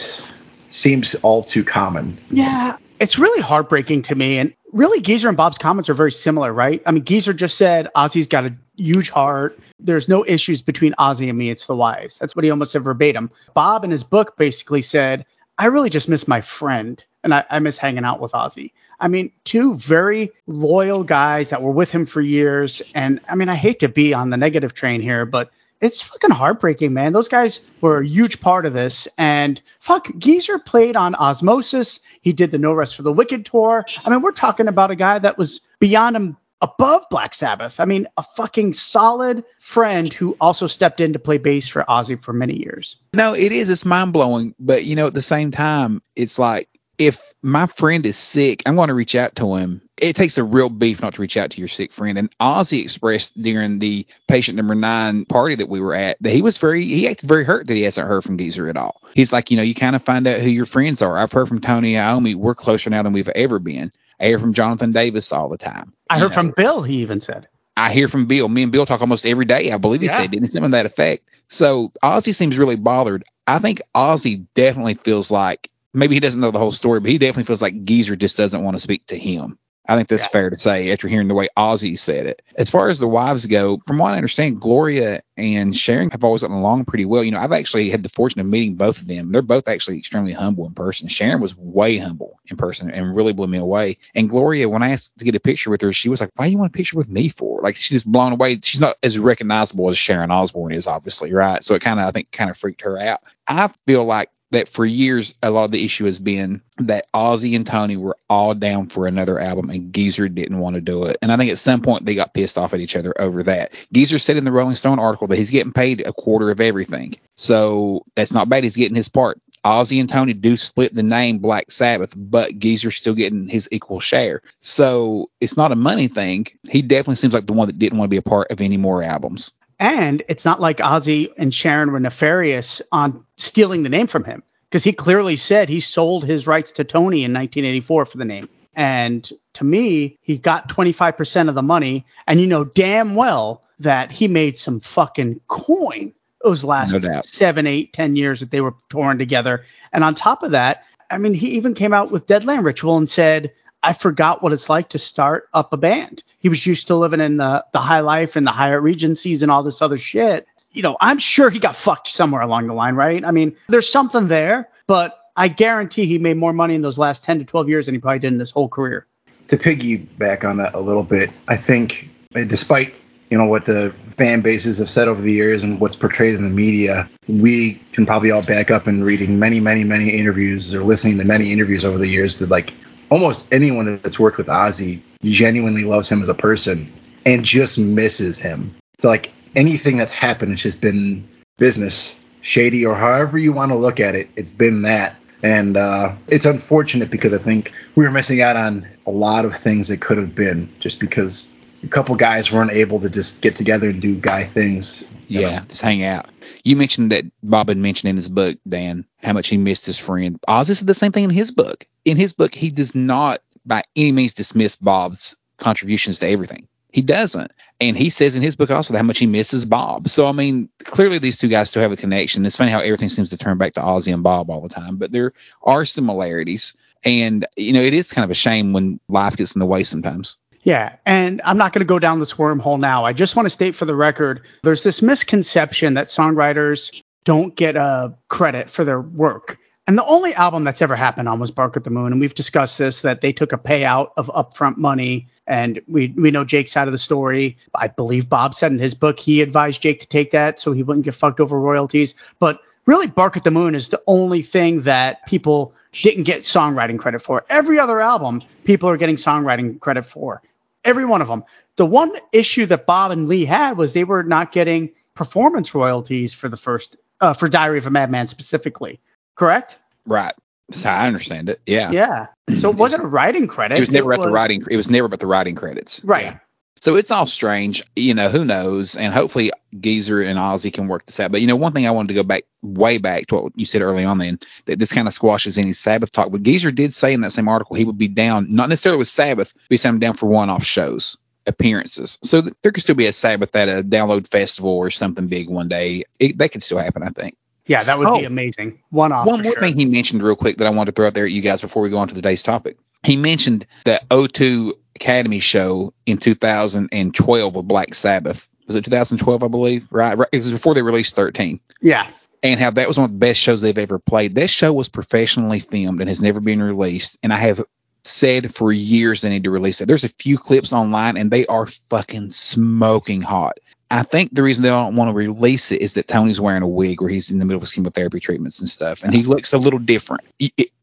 [0.69, 2.19] seems all too common.
[2.29, 4.39] Yeah, it's really heartbreaking to me.
[4.39, 6.83] And really, Geezer and Bob's comments are very similar, right?
[6.87, 9.59] I mean, Geezer just said Ozzy's got a huge heart.
[9.79, 11.51] There's no issues between Ozzy and me.
[11.51, 12.19] It's the wives.
[12.19, 13.31] That's what he almost said verbatim.
[13.55, 15.27] Bob in his book basically said,
[15.59, 18.73] I really just miss my friend and I, I miss hanging out with Ozzy.
[18.99, 22.83] I mean, two very loyal guys that were with him for years.
[22.95, 26.31] And I mean, I hate to be on the negative train here, but it's fucking
[26.31, 27.13] heartbreaking, man.
[27.13, 29.09] Those guys were a huge part of this.
[29.17, 32.01] And fuck, Geezer played on Ozzmosis.
[32.21, 33.85] He did the No Rest for the Wicked tour.
[34.05, 37.81] I mean, we're talking about a guy that was beyond him above Black Sabbath.
[37.81, 42.23] I mean, a fucking solid friend who also stepped in to play bass for Ozzy
[42.23, 42.97] for many years.
[43.15, 43.71] No, it is.
[43.71, 44.55] It's mind blowing.
[44.59, 46.69] But you know, at the same time, it's like
[47.01, 49.81] if my friend is sick, I'm going to reach out to him.
[49.97, 52.19] It takes a real beef not to reach out to your sick friend.
[52.19, 56.43] And Ozzy expressed during the patient number nine party that we were at that he
[56.43, 59.01] was very, he acted very hurt that he hasn't heard from Geezer at all.
[59.15, 61.17] He's like, you know, you kind of find out who your friends are.
[61.17, 62.35] I've heard from Tony Iommi.
[62.35, 63.91] We're closer now than we've ever been.
[64.21, 65.95] I hear from Jonathan Davis all the time.
[66.11, 67.49] I heard know, from Bill, he even said.
[67.79, 68.51] I hear from Bill.
[68.51, 69.73] Me and Bill talk almost every day.
[69.73, 70.19] I believe he Yeah.
[70.19, 70.51] said, didn't he?
[70.51, 71.27] Something to that effect.
[71.49, 73.25] So Ozzy seems really bothered.
[73.47, 77.19] I think Ozzy definitely feels like maybe he doesn't know the whole story, but he
[77.19, 79.59] definitely feels like Geezer just doesn't want to speak to him.
[79.89, 80.29] I think that's Yeah.
[80.29, 82.43] fair to say after hearing the way Ozzy said it.
[82.55, 86.43] As far as the wives go, from what I understand, Gloria and Sharon have always
[86.43, 87.25] gotten along pretty well.
[87.25, 89.33] You know, I've actually had the fortune of meeting both of them.
[89.33, 91.09] They're both actually extremely humble in person.
[91.09, 93.97] Sharon was way humble in person and really blew me away.
[94.15, 96.45] And Gloria, when I asked to get a picture with her, she was like, "Why
[96.45, 98.61] do you want a picture with me for?" Like she's just blown away.
[98.63, 101.65] She's not as recognizable as Sharon Osbourne is, obviously, right?
[101.65, 103.23] So it kind of, I think, kind of freaked her out.
[103.49, 107.55] I feel like that for years a lot of the issue has been that Ozzy
[107.57, 111.19] and Tony were all down for another album and Geezer didn't want to do it.
[111.23, 113.73] And I think at some point they got pissed off at each other over that.
[113.93, 117.15] Geezer said in the Rolling Stone article that he's getting paid a quarter of everything.
[117.37, 118.65] So that's not bad.
[118.65, 119.41] He's getting his part.
[119.65, 124.01] Ozzy and Tony do split the name Black Sabbath, but Geezer's still getting his equal
[124.01, 124.43] share.
[124.61, 126.47] So it's not a money thing.
[126.69, 128.79] He definitely seems like the one that didn't want to be a part of any
[128.79, 129.53] more albums.
[129.81, 134.43] And it's not like Ozzy and Sharon were nefarious on stealing the name from him
[134.69, 138.51] because he clearly said he sold his rights to Tony in 1984 for the name.
[138.77, 142.05] And to me, he got 25% of the money.
[142.27, 146.13] And you know damn well that he made some fucking coin
[146.45, 149.65] those last No seven, eight, ten years that they were touring together.
[149.93, 153.11] And on top of that, I mean, he even came out with Deadland Ritual and
[153.11, 156.23] said, I forgot what it's like to start up a band.
[156.39, 159.51] He was used to living in the, the high life and the Hyatt Regencies and
[159.51, 160.47] all this other shit.
[160.73, 163.25] You know, I'm sure he got fucked somewhere along the line, right?
[163.25, 167.25] I mean, there's something there, but I guarantee he made more money in those last
[167.25, 169.07] 10 to 12 years than he probably did in his whole career.
[169.49, 172.95] To piggyback on that a little bit, I think uh, despite
[173.31, 176.43] you know what the fan bases have said over the years and what's portrayed in
[176.43, 180.85] the media, we can probably all back up in reading many, many, many interviews or
[180.85, 182.73] listening to many interviews over the years that like
[183.11, 186.93] almost anyone that's worked with Ozzy genuinely loves him as a person
[187.27, 188.75] and just misses him.
[188.99, 193.77] So like anything that's happened, it's just been business, shady, or however you want to
[193.77, 194.31] look at it.
[194.37, 195.17] It's been that.
[195.43, 199.55] And uh, it's unfortunate because I think we were missing out on a lot of
[199.55, 201.51] things that could have been just because
[201.83, 205.11] a couple guys weren't able to just get together and do guy things.
[205.29, 205.65] Yeah, know?
[205.67, 206.29] just hang out.
[206.65, 209.99] You mentioned that Bob had mentioned in his book, Dan, how much he missed his
[209.99, 210.39] friend.
[210.49, 211.87] Ozzy said the same thing in his book.
[212.05, 216.69] In his book, he does not by any means dismiss Bob's contributions to everything.
[216.93, 217.53] He doesn't.
[217.81, 220.09] And he says in his book also how much he misses Bob.
[220.09, 222.45] So, I mean, clearly these two guys still have a connection.
[222.45, 224.97] It's funny how everything seems to turn back to Ozzy and Bob all the time,
[224.97, 226.75] but there are similarities.
[227.05, 229.85] And, you know, it is kind of a shame when life gets in the way
[229.85, 230.37] sometimes.
[230.63, 233.05] Yeah, and I'm not going to go down this wormhole now.
[233.05, 237.77] I just want to state for the record there's this misconception that songwriters don't get
[237.77, 239.59] a uh, credit for their work.
[239.87, 242.13] And the only album that's ever happened on was Bark at the Moon.
[242.13, 245.29] And we've discussed this that they took a payout of upfront money.
[245.47, 247.57] And we, we know Jake's side of the story.
[247.75, 250.83] I believe Bob said in his book he advised Jake to take that so he
[250.83, 252.15] wouldn't get fucked over royalties.
[252.39, 256.99] But really, Bark at the Moon is the only thing that people didn't get songwriting
[256.99, 257.45] credit for.
[257.51, 260.41] Every other album, people are getting songwriting credit for
[260.85, 261.45] every one of them.
[261.77, 266.35] The one issue that Bob and Lee had was they were not getting performance royalties
[266.35, 269.01] for the first uh, for Diary of a Madman specifically.
[269.35, 269.79] Correct?
[270.07, 270.35] Right.
[270.69, 271.61] That's how I understand it.
[271.67, 271.91] Yeah.
[271.91, 272.27] Yeah.
[272.59, 273.77] So it wasn't a writing credit.
[273.77, 274.63] It was never it about was, the writing.
[274.71, 276.03] It was never about the writing credits.
[276.05, 276.27] Right.
[276.27, 276.39] Yeah.
[276.81, 277.83] So it's all strange.
[277.95, 278.97] You know, who knows?
[278.97, 281.31] And hopefully Geezer and Ozzy can work this out.
[281.31, 283.67] But you know, one thing I wanted to go back way back to what you
[283.67, 286.31] said early on then, that this kind of squashes any Sabbath talk.
[286.31, 289.09] But Geezer did say in that same article he would be down, not necessarily with
[289.09, 292.19] Sabbath, but he said he's down for one off shows, appearances.
[292.23, 295.51] So th- there could still be a Sabbath at a download festival or something big
[295.51, 296.05] one day.
[296.19, 297.37] It, that could still happen, I think.
[297.67, 298.83] Yeah, that would oh, be amazing.
[298.89, 299.27] One off.
[299.27, 299.61] One more sure.
[299.61, 301.61] thing he mentioned real quick that I wanted to throw out there at you guys
[301.61, 302.79] before we go on to today's topic.
[303.05, 308.49] He mentioned that O2 Academy show in 2012 with Black Sabbath.
[308.67, 309.89] Was it 2012, I believe?
[309.91, 310.19] Right.
[310.31, 311.59] It was before they released 13.
[311.81, 312.07] Yeah.
[312.43, 314.35] And how that was one of the best shows they've ever played.
[314.35, 317.19] That show was professionally filmed and has never been released.
[317.23, 317.65] And I have
[318.05, 319.89] said for years they need to release it.
[319.89, 323.59] There's a few clips online and they are fucking smoking hot.
[323.91, 326.69] I think the reason they don't want to release it is that Tony's wearing a
[326.69, 329.59] wig where he's in the middle of chemotherapy treatments and stuff, and he looks a
[329.59, 330.23] little different.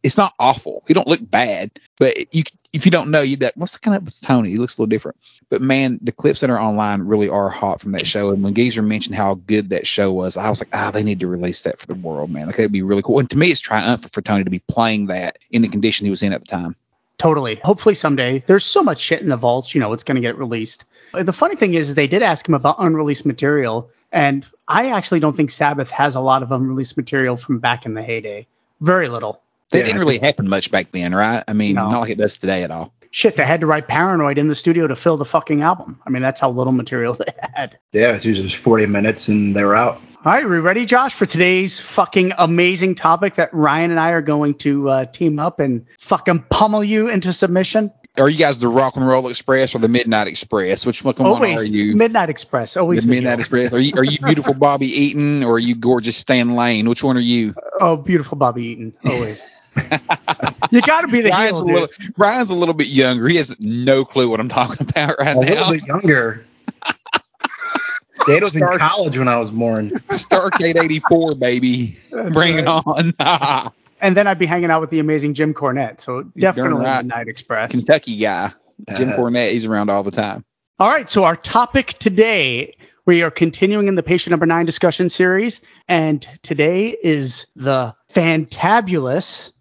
[0.04, 0.84] It's not awful.
[0.88, 2.44] He don't look bad, but you
[2.74, 4.50] if you don't know, you like, what's the kind of Tony?
[4.50, 5.18] He looks a little different.
[5.50, 8.32] But man, the clips that are online really are hot from that show.
[8.32, 11.22] And when Geezer mentioned how good that show was, I was like, ah, they need
[11.22, 12.48] to release that for the world, man.
[12.48, 13.20] Like it'd be really cool.
[13.20, 16.10] And to me, it's triumphant for Tony to be playing that in the condition he
[16.10, 16.76] was in at the time.
[17.18, 17.56] Totally.
[17.56, 18.40] Hopefully someday.
[18.40, 20.86] There's so much shit in the vaults, you know, it's going to get released.
[21.14, 25.36] The funny thing is, they did ask him about unreleased material, and I actually don't
[25.36, 28.46] think Sabbath has a lot of unreleased material from back in the heyday.
[28.82, 29.42] Very little.
[29.72, 31.44] That didn't really happen much back then, right?
[31.48, 31.90] I mean, no.
[31.90, 32.94] not like it does today at all.
[33.18, 36.00] Shit, they had to write Paranoid in the studio to fill the fucking album.
[36.06, 37.80] I mean, that's how little material they had.
[37.92, 39.96] Yeah, it's usually just 40 minutes and they were out.
[40.24, 44.22] All right, we ready, Josh, for today's fucking amazing topic that Ryan and I are
[44.22, 47.92] going to uh, team up and fucking pummel you into submission?
[48.20, 50.86] Are you guys the Rock and Roll Express or the Midnight Express?
[50.86, 51.96] Which one Always are you?
[51.96, 52.78] Midnight Express.
[52.78, 53.74] Always the Midnight Express.
[53.74, 56.88] Are you are you beautiful Bobby Eaton or are you gorgeous Stan Lane?
[56.88, 57.56] Which one are you?
[57.80, 58.94] Oh, beautiful Bobby Eaton.
[59.04, 59.42] Always.
[60.72, 61.88] you got to be the Ryan's heel, a little,
[62.18, 63.28] Ryan's a little bit younger.
[63.28, 65.42] He has no clue what I'm talking about right a now.
[65.42, 66.46] A little bit younger.
[68.26, 69.92] Dad was Star- in college when I was born.
[69.92, 71.98] Starcade 84, baby.
[72.12, 72.64] That's Bring right.
[72.64, 73.74] it on.
[74.02, 76.02] and then I'd be hanging out with the amazing Jim Cornette.
[76.02, 77.06] So definitely right.
[77.06, 77.72] Night Express.
[77.72, 78.52] Kentucky guy.
[78.96, 80.46] Jim uh, Cornette, he's around all the time.
[80.80, 81.10] All right.
[81.10, 85.62] So our topic today, we are continuing in the patient number nine discussion series.
[85.88, 89.52] And today is the fantabulous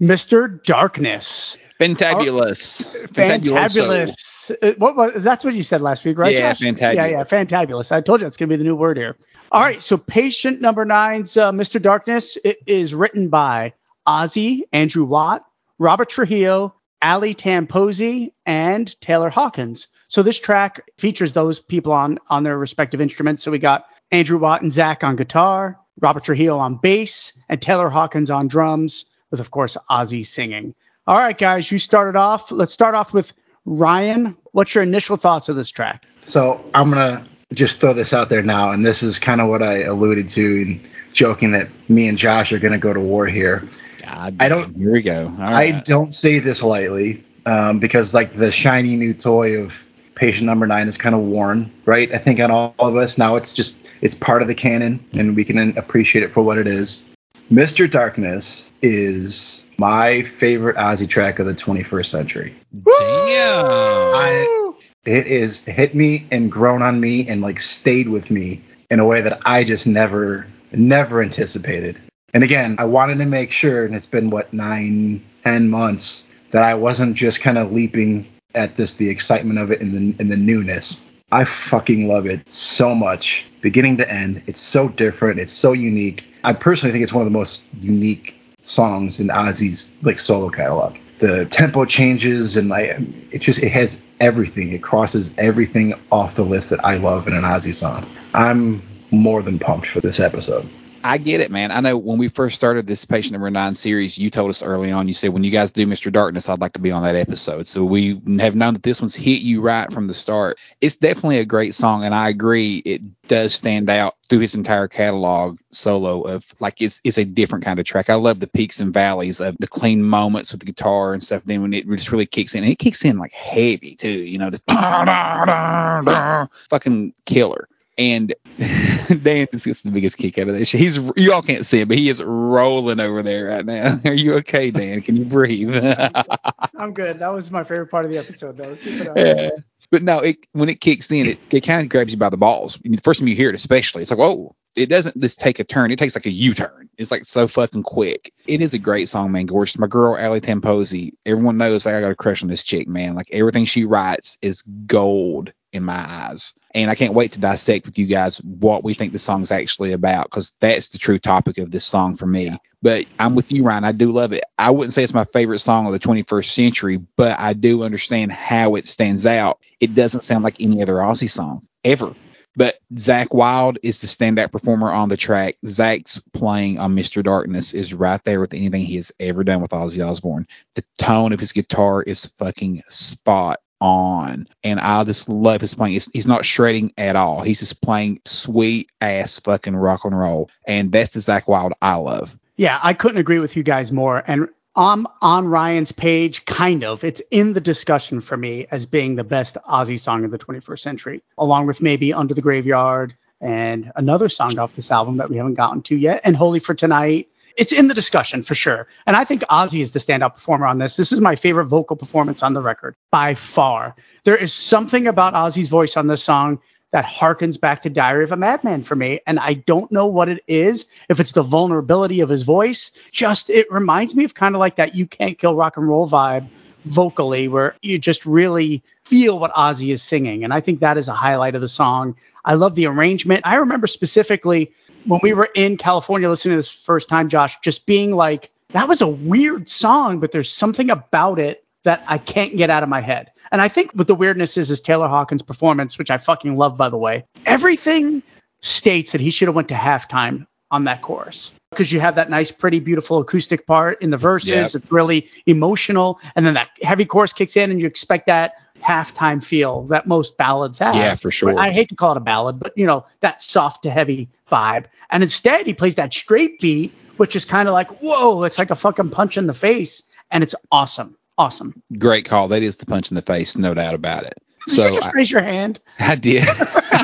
[0.00, 0.62] Mr.
[0.64, 1.56] Darkness.
[1.80, 2.94] Fantabulous.
[3.08, 4.50] Fantabulous.
[4.62, 6.34] Uh, what was that's what you said last week, right?
[6.34, 6.94] Yeah, fantabulous.
[6.94, 7.92] Yeah, yeah, fantabulous.
[7.92, 9.16] I told you that's gonna be the new word here.
[9.52, 11.80] All right, so patient number nine's uh, Mr.
[11.80, 13.74] Darkness it is written by
[14.06, 15.44] Ozzy, Andrew Watt,
[15.78, 19.88] Robert Trujillo, Ali Tamposi, and Taylor Hawkins.
[20.08, 23.42] So this track features those people on on their respective instruments.
[23.42, 27.88] So we got Andrew Watt and Zakk on guitar, Robert Trujillo on bass, and Taylor
[27.88, 30.74] Hawkins on drums, with, of course, Ozzy singing.
[31.06, 32.50] All right, guys, you started off.
[32.52, 33.32] Let's start off with
[33.64, 34.36] Ryan.
[34.52, 36.04] What's your initial thoughts of this track?
[36.26, 39.62] So I'm gonna just throw this out there now, and this is kind of what
[39.62, 43.68] I alluded to in joking that me and Josh are gonna go to war here.
[44.02, 45.26] God, I don't- Here we go.
[45.26, 45.84] All I right.
[45.84, 50.86] don't say this lightly um, because like the shiny new toy of patient number nine
[50.88, 52.12] is kind of worn, right?
[52.12, 55.34] I think on all of us now it's just it's part of the canon and
[55.34, 57.06] we can appreciate it for what it is.
[57.50, 57.90] Mr.
[57.90, 62.54] Darkness is my favorite Ozzy track of the 21st century.
[62.72, 63.64] Damn.
[63.66, 64.72] I-
[65.06, 68.60] It is hit me and grown on me and like stayed with me
[68.90, 71.98] in a way that I just never never anticipated.
[72.34, 76.62] And again, I wanted to make sure, and it's been what nine, ten months, that
[76.62, 80.30] I wasn't just kind of leaping at this the excitement of it and the and
[80.30, 81.00] the newness.
[81.32, 84.42] I fucking love it so much, beginning to end.
[84.46, 85.38] It's so different.
[85.38, 86.24] It's so unique.
[86.42, 90.96] I personally think it's one of the most unique songs in Ozzy's like solo catalog.
[91.18, 92.96] The tempo changes and like
[93.30, 94.72] it just it has everything.
[94.72, 98.08] It crosses everything off the list that I love in an Ozzy song.
[98.34, 100.68] I'm more than pumped for this episode.
[101.02, 101.70] I get it, man.
[101.70, 104.92] I know when we first started this patient number nine series, you told us early
[104.92, 106.12] on, you said when you guys do Mr.
[106.12, 107.66] Darkness, I'd like to be on that episode.
[107.66, 110.58] So we have known that this one's hit you right from the start.
[110.80, 114.88] It's definitely a great song, and I agree it does stand out through his entire
[114.88, 118.10] catalog solo of like it's it's a different kind of track.
[118.10, 121.44] I love the peaks and valleys of the clean moments with the guitar and stuff.
[121.44, 124.50] Then when it just really kicks in, it kicks in like heavy too, you know,
[124.50, 124.64] just
[126.68, 127.68] fucking killer.
[127.98, 128.34] And
[129.22, 130.70] Dan just gets the biggest kick out of this.
[130.70, 133.96] He's you all can't see him, but he is rolling over there right now.
[134.04, 135.00] Are you okay, Dan?
[135.00, 135.74] Can you breathe?
[136.78, 137.18] I'm good.
[137.18, 138.76] That was my favorite part of the episode, though.
[138.80, 139.16] It.
[139.16, 139.50] Yeah.
[139.90, 142.36] But no, it when it kicks in, it, it kind of grabs you by the
[142.36, 142.78] balls.
[142.84, 144.54] The first time you hear it, especially, it's like, whoa!
[144.76, 146.88] It doesn't just take a turn; it takes like a U-turn.
[146.96, 148.32] It's like so fucking quick.
[148.46, 149.46] It is a great song, man.
[149.46, 149.78] Gorgeous.
[149.78, 151.14] My girl Ali Tamposi.
[151.26, 153.16] Everyone knows like, I got a crush on this chick, man.
[153.16, 156.54] Like everything she writes is gold in my eyes.
[156.74, 159.92] And I can't wait to dissect with you guys what we think the song's actually
[159.92, 162.56] about because that's the true topic of this song for me.
[162.82, 163.84] But I'm with you, Ryan.
[163.84, 164.44] I do love it.
[164.58, 168.32] I wouldn't say it's my favorite song of the 21st century, but I do understand
[168.32, 169.60] how it stands out.
[169.80, 172.14] It doesn't sound like any other Ozzy song ever.
[172.56, 175.56] But Zakk Wylde is the standout performer on the track.
[175.64, 177.22] Zakk's playing on Mr.
[177.22, 180.48] Darkness is right there with anything he has ever done with Ozzy Osbourne.
[180.74, 184.46] The tone of his guitar is fucking spot on.
[184.62, 186.00] And I just love his playing.
[186.12, 187.42] He's, not shredding at all.
[187.42, 190.50] He's just playing sweet ass fucking rock and roll.
[190.66, 192.36] And that's the Zakk Wylde I love.
[192.56, 194.22] Yeah, I couldn't agree with you guys more.
[194.26, 197.02] And I'm on Ryan's page, kind of.
[197.02, 200.78] It's in the discussion for me as being the best Ozzy song of the 21st
[200.78, 205.36] century, along with maybe Under the Graveyard and another song off this album that we
[205.36, 207.28] haven't gotten to yet, and Holy for Tonight.
[207.56, 208.86] It's in the discussion for sure.
[209.06, 210.96] And I think Ozzy is the standout performer on this.
[210.96, 213.94] This is my favorite vocal performance on the record by far.
[214.24, 216.60] There is something about Ozzy's voice on this song
[216.92, 219.20] that harkens back to Diary of a Madman for me.
[219.26, 222.90] And I don't know what it is, if it's the vulnerability of his voice.
[223.12, 226.08] Just it reminds me of kind of like that You Can't Kill Rock and Roll
[226.08, 226.48] vibe
[226.84, 230.44] vocally, where you just really feel what Ozzy is singing.
[230.44, 232.16] And I think that is a highlight of the song.
[232.44, 233.46] I love the arrangement.
[233.46, 234.72] I remember specifically
[235.06, 238.88] when we were in California listening to this first time, Josh, just being like, that
[238.88, 242.88] was a weird song, but there's something about it that I can't get out of
[242.88, 243.32] my head.
[243.50, 246.76] And I think what the weirdness is is Taylor Hawkins' performance, which I fucking love,
[246.76, 247.24] by the way.
[247.46, 248.22] Everything
[248.60, 252.30] states that he should have went to halftime on that chorus because you have that
[252.30, 254.74] nice, pretty, beautiful acoustic part in the verses.
[254.74, 254.74] Yep.
[254.74, 259.44] It's really emotional, and then that heavy chorus kicks in, and you expect that halftime
[259.44, 260.94] feel that most ballads have.
[260.94, 261.58] Yeah, for sure.
[261.58, 264.86] I hate to call it a ballad, but you know that soft to heavy vibe.
[265.10, 268.70] And instead, he plays that straight beat, which is kind of like whoa, it's like
[268.70, 271.82] a fucking punch in the face, and it's awesome, awesome.
[271.96, 272.48] Great call.
[272.48, 274.34] That is the punch in the face, no doubt about it.
[274.66, 275.80] you So just I, raise your hand.
[275.98, 276.44] I did.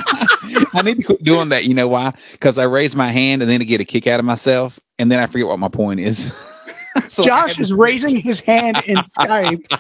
[0.07, 1.65] I need to quit doing that.
[1.65, 2.15] You know why?
[2.33, 5.11] Because I raise my hand and then I get a kick out of myself, and
[5.11, 6.53] then I forget what my point is.
[7.09, 9.71] So Josh is raising his hand in Skype.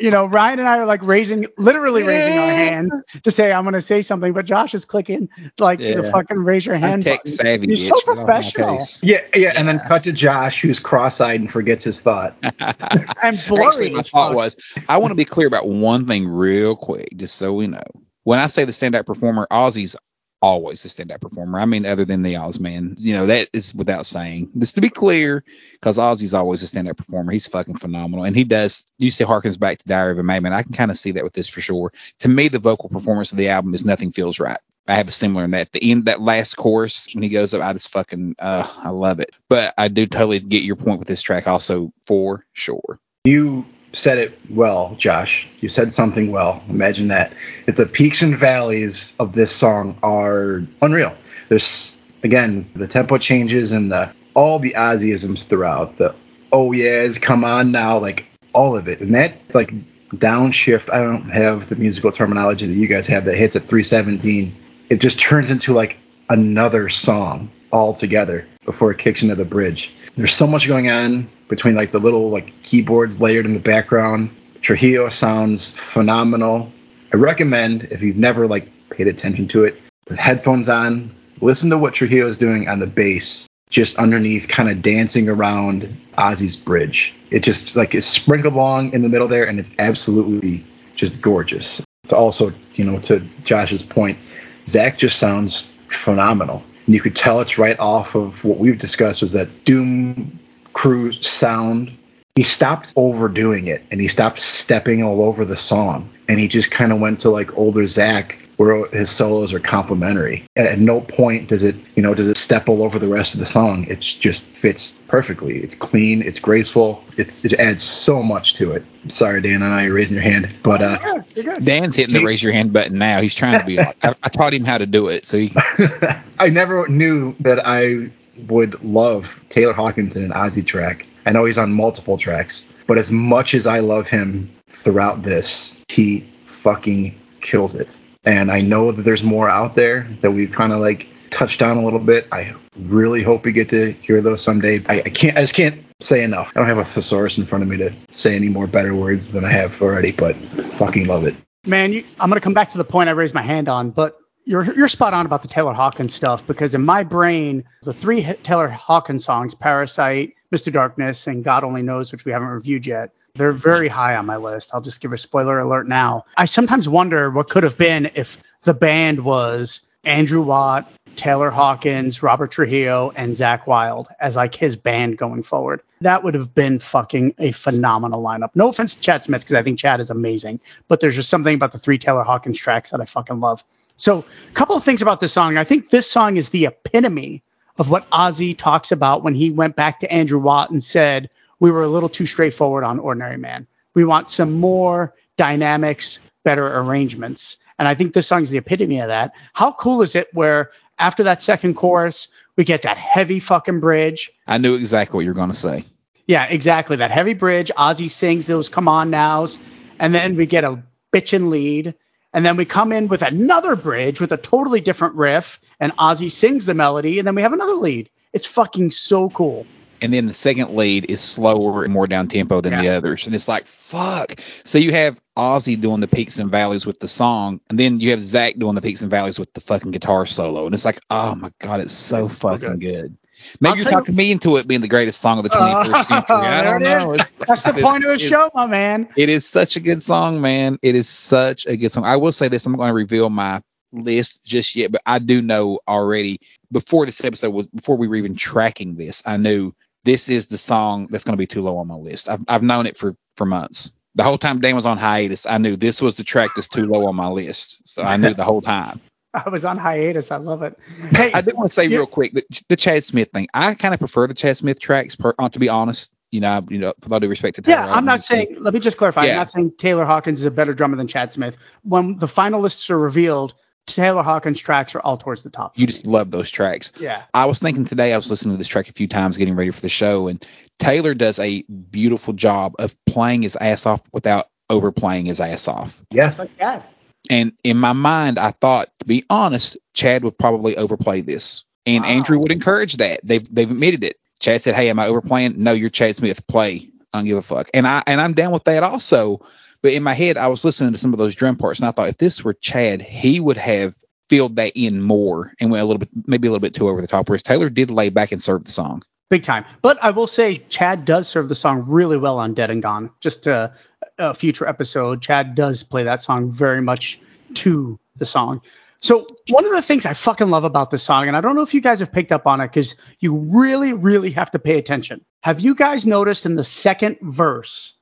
[0.00, 2.92] You know, Ryan and I are like raising, literally raising our hands
[3.24, 6.10] to say I'm going to say something, but Josh is clicking like the Yeah.
[6.10, 7.32] fucking raise your hand tech button.
[7.32, 7.66] savvy.
[7.68, 7.80] You're bitch.
[7.80, 9.02] so Get off my professional case.
[9.02, 12.34] Yeah, yeah, and then cut to Josh, who's cross-eyed and forgets his thought.
[12.42, 13.66] and blurry.
[13.66, 14.56] Actually, my thought was
[14.88, 17.82] I want to be clear about one thing real quick, just so we know.
[18.24, 19.96] When I say the standout performer, Ozzy's
[20.42, 21.58] always the standout performer.
[21.58, 24.50] I mean, other than the Ozman, you know, that is without saying.
[24.58, 27.32] Just to be clear, because Ozzy's always a standout performer.
[27.32, 28.84] He's fucking phenomenal, and he does.
[28.98, 30.52] You say harkens back to Diary of a Madman.
[30.52, 31.92] I can kind of see that with this for sure.
[32.20, 34.58] To me, the vocal performance of the album is Nothing Feels Right.
[34.86, 35.72] I have a similar in that.
[35.72, 39.18] The end, that last chorus when he goes up, I just fucking, uh, I love
[39.20, 39.30] it.
[39.48, 43.00] But I do totally get your point with this track, also for sure.
[43.24, 43.64] You
[43.94, 45.48] said it well, Josh.
[45.60, 46.62] You said something well.
[46.68, 47.32] Imagine that.
[47.66, 51.14] If the peaks and valleys of this song are unreal.
[51.48, 55.96] There's again the tempo changes and the all the Ozzyisms throughout.
[55.96, 56.14] The
[56.52, 59.00] oh yes, come on now, like all of it.
[59.00, 59.72] And that like
[60.10, 64.54] downshift, I don't have the musical terminology that you guys have that hits at 317.
[64.90, 69.92] It just turns into like another song altogether before it kicks into the bridge.
[70.16, 74.30] There's so much going on between like the little like keyboards layered in the background.
[74.60, 76.72] Trujillo sounds phenomenal.
[77.12, 81.78] I recommend if you've never like paid attention to it with headphones on, listen to
[81.78, 87.14] what Trujillo is doing on the bass, just underneath, kind of dancing around Ozzy's bridge.
[87.30, 91.82] It just like is sprinkled along in the middle there, and it's absolutely just gorgeous.
[92.04, 94.18] It's also, you know, to Josh's point,
[94.66, 96.62] Zakk just sounds phenomenal.
[96.86, 100.38] And you could tell it's right off of what we've discussed was that Doom
[100.72, 101.96] Crew sound.
[102.34, 106.10] He stopped overdoing it and he stopped stepping all over the song.
[106.28, 110.44] And he just kind of went to like older Zakk where his solos are complementary.
[110.56, 113.40] At no point does it, you know, does it step all over the rest of
[113.40, 113.84] the song.
[113.88, 115.58] It just fits perfectly.
[115.58, 118.84] It's clean, it's graceful, it's it adds so much to it.
[119.08, 121.22] Sorry, Dan, I know you're raising your hand, but uh,
[121.62, 123.20] Dan's hitting the raise your hand button now.
[123.20, 123.78] He's trying to be.
[123.78, 125.52] I, I taught him how to do it, so he.
[126.38, 128.10] I never knew that I
[128.48, 131.06] would love Taylor Hawkins in an Ozzy track.
[131.26, 135.76] I know he's on multiple tracks, but as much as I love him throughout this,
[135.88, 137.96] he fucking kills it.
[138.24, 141.76] And I know that there's more out there that we've kind of like touched on
[141.76, 142.26] a little bit.
[142.32, 144.82] I really hope we get to hear those someday.
[144.88, 145.36] I, I can't.
[145.36, 146.52] I just can't say enough.
[146.54, 149.32] I don't have a thesaurus in front of me to say any more better words
[149.32, 151.34] than I have already, but fucking love it.
[151.66, 154.18] Man, you, I'm gonna come back to the point I raised my hand on, but
[154.44, 158.22] you're you're spot on about the Taylor Hawkins stuff because in my brain, the three
[158.42, 160.72] Taylor Hawkins songs, Parasite, Mr.
[160.72, 164.36] Darkness, and God Only Knows, which we haven't reviewed yet, they're very high on my
[164.36, 164.70] list.
[164.72, 166.24] I'll just give a spoiler alert now.
[166.36, 172.22] I sometimes wonder what could have been if the band was Andrew Watt, Taylor Hawkins,
[172.22, 175.80] Robert Trujillo, and Zakk Wylde as like his band going forward.
[176.00, 178.50] That would have been fucking a phenomenal lineup.
[178.54, 181.54] No offense to Chad Smith because I think Chad is amazing, but there's just something
[181.54, 183.64] about the three Taylor Hawkins tracks that I fucking love.
[183.96, 185.56] So, a couple of things about this song.
[185.56, 187.42] I think this song is the epitome
[187.78, 191.30] of what Ozzy talks about when he went back to Andrew Watt and said,
[191.64, 193.66] we were a little too straightforward on Ordinary Man.
[193.94, 197.56] We want some more dynamics, better arrangements.
[197.78, 199.32] And I think this song is the epitome of that.
[199.54, 204.30] How cool is it where after that second chorus, we get that heavy fucking bridge?
[204.46, 205.86] I knew exactly what you were going to say.
[206.26, 206.96] Yeah, exactly.
[206.96, 207.72] That heavy bridge.
[207.78, 209.58] Ozzy sings those come on nows.
[209.98, 210.82] And then we get a
[211.14, 211.94] bitchin' lead.
[212.34, 215.60] And then we come in with another bridge with a totally different riff.
[215.80, 217.18] And Ozzy sings the melody.
[217.20, 218.10] And then we have another lead.
[218.34, 219.66] It's fucking so cool
[220.00, 222.82] and then the second lead is slower and more down tempo than yeah.
[222.82, 223.26] the others.
[223.26, 224.40] And it's like, fuck.
[224.64, 228.10] So you have Ozzy doing the peaks and valleys with the song, and then you
[228.10, 230.66] have Zakk doing the peaks and valleys with the fucking guitar solo.
[230.66, 232.78] And it's like, oh my god, it's so fucking okay.
[232.78, 233.16] good.
[233.60, 236.02] Maybe you're talking you, me into it being the greatest song of the 21st uh,
[236.02, 236.36] century.
[236.36, 237.12] I don't know.
[237.12, 239.08] It's, That's it's, the point of the show, my man.
[239.16, 240.78] It is such a good song, man.
[240.82, 242.04] It is such a good song.
[242.04, 245.18] I will say this: I'm not going to reveal my list just yet, but I
[245.18, 246.40] do know already
[246.72, 249.22] before this episode was before we were even tracking this.
[249.24, 249.72] I knew
[250.04, 252.28] this is the song that's going to be too low on my list.
[252.28, 253.92] I've, I've known it for, for months.
[254.14, 256.86] The whole time Dan was on hiatus, I knew this was the track that's too
[256.86, 257.86] low on my list.
[257.88, 259.00] So I knew the whole time.
[259.34, 260.30] I was on hiatus.
[260.30, 260.78] I love it.
[261.10, 263.48] Hey, I did want to say real quick the, the Chad Smith thing.
[263.52, 266.12] I kind of prefer the Chad Smith tracks, per, uh, to be honest.
[266.30, 267.78] You know, you know, with all due respect to Taylor.
[267.78, 268.56] Yeah, I'm not saying.
[268.58, 269.24] Let me just clarify.
[269.24, 269.32] Yeah.
[269.32, 271.56] I'm not saying Taylor Hawkins is a better drummer than Chad Smith.
[271.82, 273.54] When the finalists are revealed,
[273.86, 275.78] Taylor Hawkins tracks are all towards the top.
[275.78, 276.92] You just love those tracks.
[276.98, 277.22] Yeah.
[277.34, 279.70] I was thinking today, I was listening to this track a few times getting ready
[279.70, 280.44] for the show, and
[280.78, 286.00] Taylor does a beautiful job of playing his ass off without overplaying his ass off.
[286.10, 286.26] Yeah.
[286.26, 286.82] Just like Chad.
[287.30, 291.64] And in my mind, I thought, to be honest, Chad would probably overplay this.
[291.86, 292.10] And wow.
[292.10, 293.20] Andrew would encourage that.
[293.22, 294.18] They've they've admitted it.
[294.40, 295.62] Chad said, Hey, am I overplaying?
[295.62, 296.46] No, you're Chad Smith.
[296.46, 296.90] Play.
[297.12, 297.70] I don't give a fuck.
[297.72, 299.40] And I and I'm down with that also.
[299.84, 301.92] But in my head, I was listening to some of those drum parts, and I
[301.92, 303.94] thought if this were Chad, he would have
[304.30, 307.02] filled that in more and went a little bit, maybe a little bit too over
[307.02, 307.28] the top.
[307.28, 309.02] Whereas Taylor did lay back and serve the song.
[309.28, 309.66] Big time.
[309.82, 313.10] But I will say, Chad does serve the song really well on Dead and Gone.
[313.20, 313.74] Just a,
[314.16, 317.20] a future episode, Chad does play that song very much
[317.52, 318.62] to the song.
[319.00, 321.60] So one of the things I fucking love about this song, and I don't know
[321.60, 324.78] if you guys have picked up on it because you really, really have to pay
[324.78, 325.22] attention.
[325.42, 327.93] Have you guys noticed in the second verse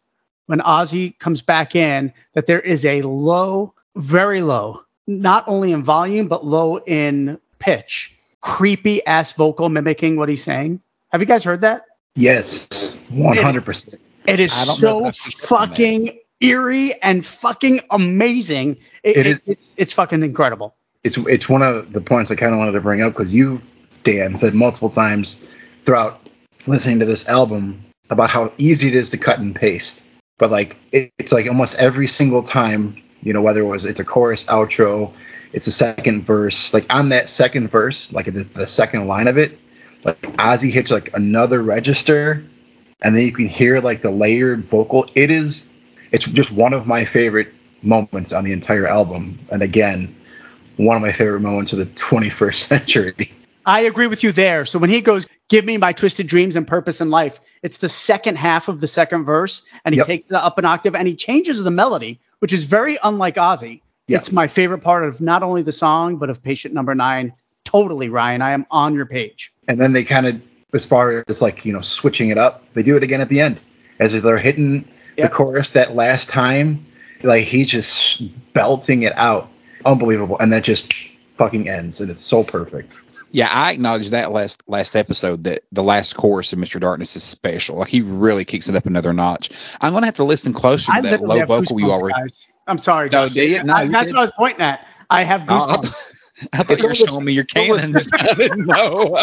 [0.52, 5.82] when Ozzy comes back in that there is a low, very low not only in
[5.82, 8.14] volume but low in pitch.
[8.42, 10.82] Creepy ass vocal mimicking what he's saying.
[11.10, 11.86] Have you guys heard that?
[12.16, 13.98] Yes, one hundred percent.
[14.26, 15.46] It is I don't know so if I've heard that.
[15.70, 18.76] fucking eerie and fucking amazing.
[19.02, 20.74] It, It it- is- it's, it's fucking incredible.
[21.02, 23.64] It's it's one of the points I kind of wanted to bring up because you've,
[24.04, 25.40] Dan, said multiple times
[25.84, 26.20] throughout
[26.66, 30.06] listening to this album about how easy it is to cut and paste.
[30.38, 34.00] But like it, it's like almost every single time, you know, whether it was it's
[34.00, 35.12] a chorus, outro,
[35.52, 39.38] it's a second verse, like on that second verse, like the, the second line of
[39.38, 39.58] it,
[40.04, 42.44] like Ozzy hits like another register,
[43.02, 45.06] and then you can hear like the layered vocal.
[45.14, 45.72] It is,
[46.10, 47.52] it's just one of my favorite
[47.82, 49.40] moments on the entire album.
[49.50, 50.14] And again,
[50.76, 53.32] one of my favorite moments of the 21st century.
[53.64, 54.64] I agree with you there.
[54.64, 57.90] So when he goes, "Give me my twisted dreams and purpose in life," it's the
[57.90, 60.06] second half of the second verse, and he Yep.
[60.06, 63.82] takes it up an octave and he changes the melody, which is very unlike Ozzy.
[64.08, 64.16] Yeah.
[64.16, 67.34] It's my favorite part of not only the song but of Patient Number Nine.
[67.64, 68.40] Totally, Ryan.
[68.40, 69.52] I am on your page.
[69.68, 70.40] And then they kind of,
[70.72, 73.40] as far as like, you know, switching it up, they do it again at the
[73.40, 73.60] end.
[74.00, 74.86] As they're hitting
[75.18, 75.30] Yep.
[75.30, 76.86] the chorus that last time,
[77.22, 78.22] like he's just
[78.54, 79.48] belting it out.
[79.84, 80.38] Unbelievable.
[80.40, 80.94] And that just
[81.36, 82.00] fucking ends.
[82.00, 83.00] And it's so perfect.
[83.32, 86.78] Yeah, I acknowledge that last last episode that the last chorus of Mr.
[86.78, 87.78] Darkness is special.
[87.78, 89.50] Like he really kicks it up another notch.
[89.80, 92.12] I'm gonna have to listen closer to I that low vocal you already.
[92.14, 92.46] Guys.
[92.66, 93.32] I'm sorry, No, Josh.
[93.34, 93.62] do you?
[93.64, 94.14] No, I- that's did.
[94.14, 94.86] what I was pointing at.
[95.10, 96.18] I have Oh, I, goosebumps.
[96.52, 98.08] I thought you were showing me your don't cannons.
[98.12, 99.16] I didn't know.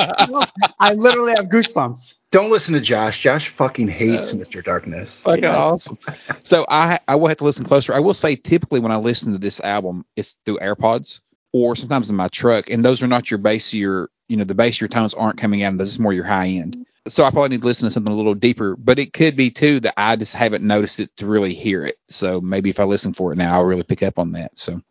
[0.80, 2.16] I literally have goosebumps.
[2.32, 3.20] Don't listen to Josh.
[3.20, 4.64] Josh fucking hates Uh, Mr.
[4.64, 5.24] Darkness.
[5.24, 5.98] Fucking awesome.
[6.44, 7.94] So I I will have to listen closer.
[7.94, 11.22] I will say typically when I listen to this album, it's through AirPods
[11.54, 13.74] or sometimes in my truck, and those are not your bass.
[13.74, 15.78] Your you know the bass your tones aren't coming out.
[15.78, 16.86] This is more your high end.
[17.08, 18.76] So I probably need to listen to something a little deeper.
[18.76, 21.96] But it could be too that I just haven't noticed it to really hear it.
[22.08, 24.58] So maybe if I listen for it now, I'll really pick up on that.
[24.60, 24.82] So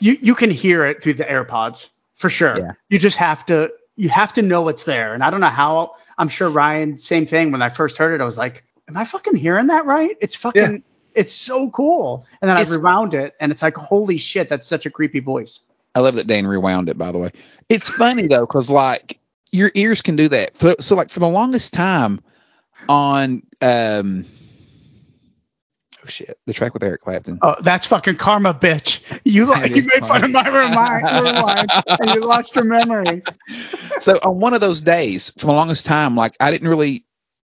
[0.00, 2.58] You you can hear it through the AirPods for sure.
[2.58, 2.72] Yeah.
[2.88, 5.14] You just have to you have to know it's there.
[5.14, 5.94] And I don't know how.
[6.18, 7.52] I'm sure Ryan, same thing.
[7.52, 10.34] When I first heard it, I was like, "Am I fucking hearing that right?" It's
[10.34, 10.72] fucking.
[10.72, 10.78] Yeah.
[11.14, 12.26] It's so cool.
[12.40, 15.20] And then It's- I rewound it, and it's like, "Holy shit, that's such a creepy
[15.20, 15.60] voice."
[15.94, 17.30] I love that Dan rewound it, by the way.
[17.68, 19.18] It's funny though, because like
[19.52, 20.56] your ears can do that.
[20.56, 22.20] So, so like for the longest time
[22.88, 24.24] on um
[26.04, 27.38] oh shit, the track with Eric Clapton.
[27.42, 29.00] Oh, that's fucking karma, bitch.
[29.24, 33.22] You like you made fun of my rewind, and you lost your memory.
[33.98, 37.04] So on one of those days, for the longest time, like I didn't really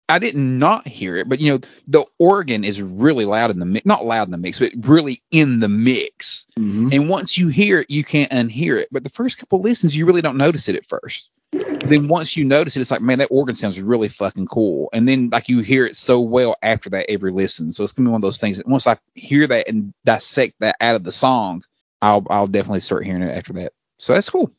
[0.08, 3.66] I didn't not hear it, but you know, the organ is really loud in the
[3.66, 6.46] mix not loud in the mix, but really in the mix.
[6.58, 6.88] Mm-hmm.
[6.92, 8.88] And once you hear it, you can't unhear it.
[8.90, 11.30] But the first couple listens, you really don't notice it at first.
[11.52, 14.88] Then once you notice it, it's like, man, that organ sounds really fucking cool.
[14.92, 17.72] And then like you hear it so well after that every listen.
[17.72, 20.54] So it's gonna be one of those things that once I hear that and dissect
[20.60, 21.62] that out of the song,
[22.00, 23.72] I'll I'll definitely start hearing it after that.
[23.98, 24.50] So that's cool.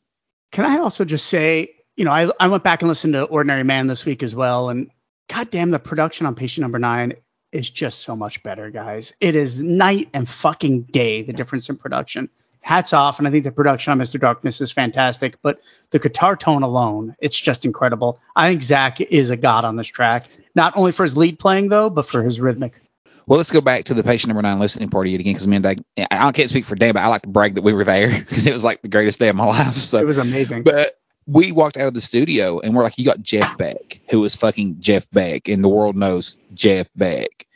[0.52, 3.64] Can I also just say, you know, I, I went back and listened to Ordinary
[3.64, 4.90] Man this week as well, and
[5.28, 7.14] goddamn, the production on Patient Number Nine
[7.52, 9.14] is just so much better, guys.
[9.20, 12.28] It is night and fucking day the difference in production.
[12.60, 14.18] Hats off, and I think the production on Mr.
[14.18, 15.60] Darkness is fantastic, but
[15.90, 18.20] the guitar tone alone, it's just incredible.
[18.34, 21.68] I think Zakk is a god on this track, not only for his lead playing
[21.68, 22.80] though, but for his rhythmic.
[23.26, 25.66] Well, let's go back to the patient number nine listening party again because me and
[26.10, 28.46] I can't speak for Dan, but I like to brag that we were there because
[28.46, 29.74] it was like the greatest day of my life.
[29.74, 30.62] So It was amazing.
[30.62, 34.24] But we walked out of the studio and we're like, you got Jeff Beck, who
[34.24, 37.46] is fucking Jeff Beck, and the world knows Jeff Beck.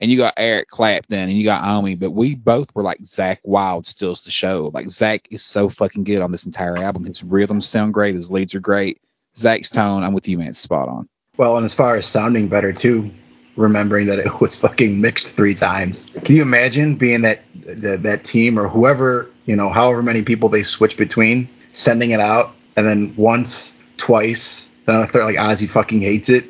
[0.00, 3.38] And you got Eric Clapton and you got Iommi, but we both were like Zakk
[3.42, 4.70] Wylde stills the show.
[4.72, 7.04] Like Zakk is so fucking good on this entire album.
[7.04, 9.00] His rhythms sound great, his leads are great.
[9.34, 11.08] Zakk's tone, I'm with you, man, spot on.
[11.36, 13.10] Well, and as far as sounding better too,
[13.56, 16.10] remembering that it was fucking mixed three times.
[16.24, 20.48] Can you imagine being that that, that team or whoever, you know, however many people
[20.48, 25.68] they switch between, sending it out and then once, twice, then a third like Ozzy
[25.68, 26.46] fucking hates it.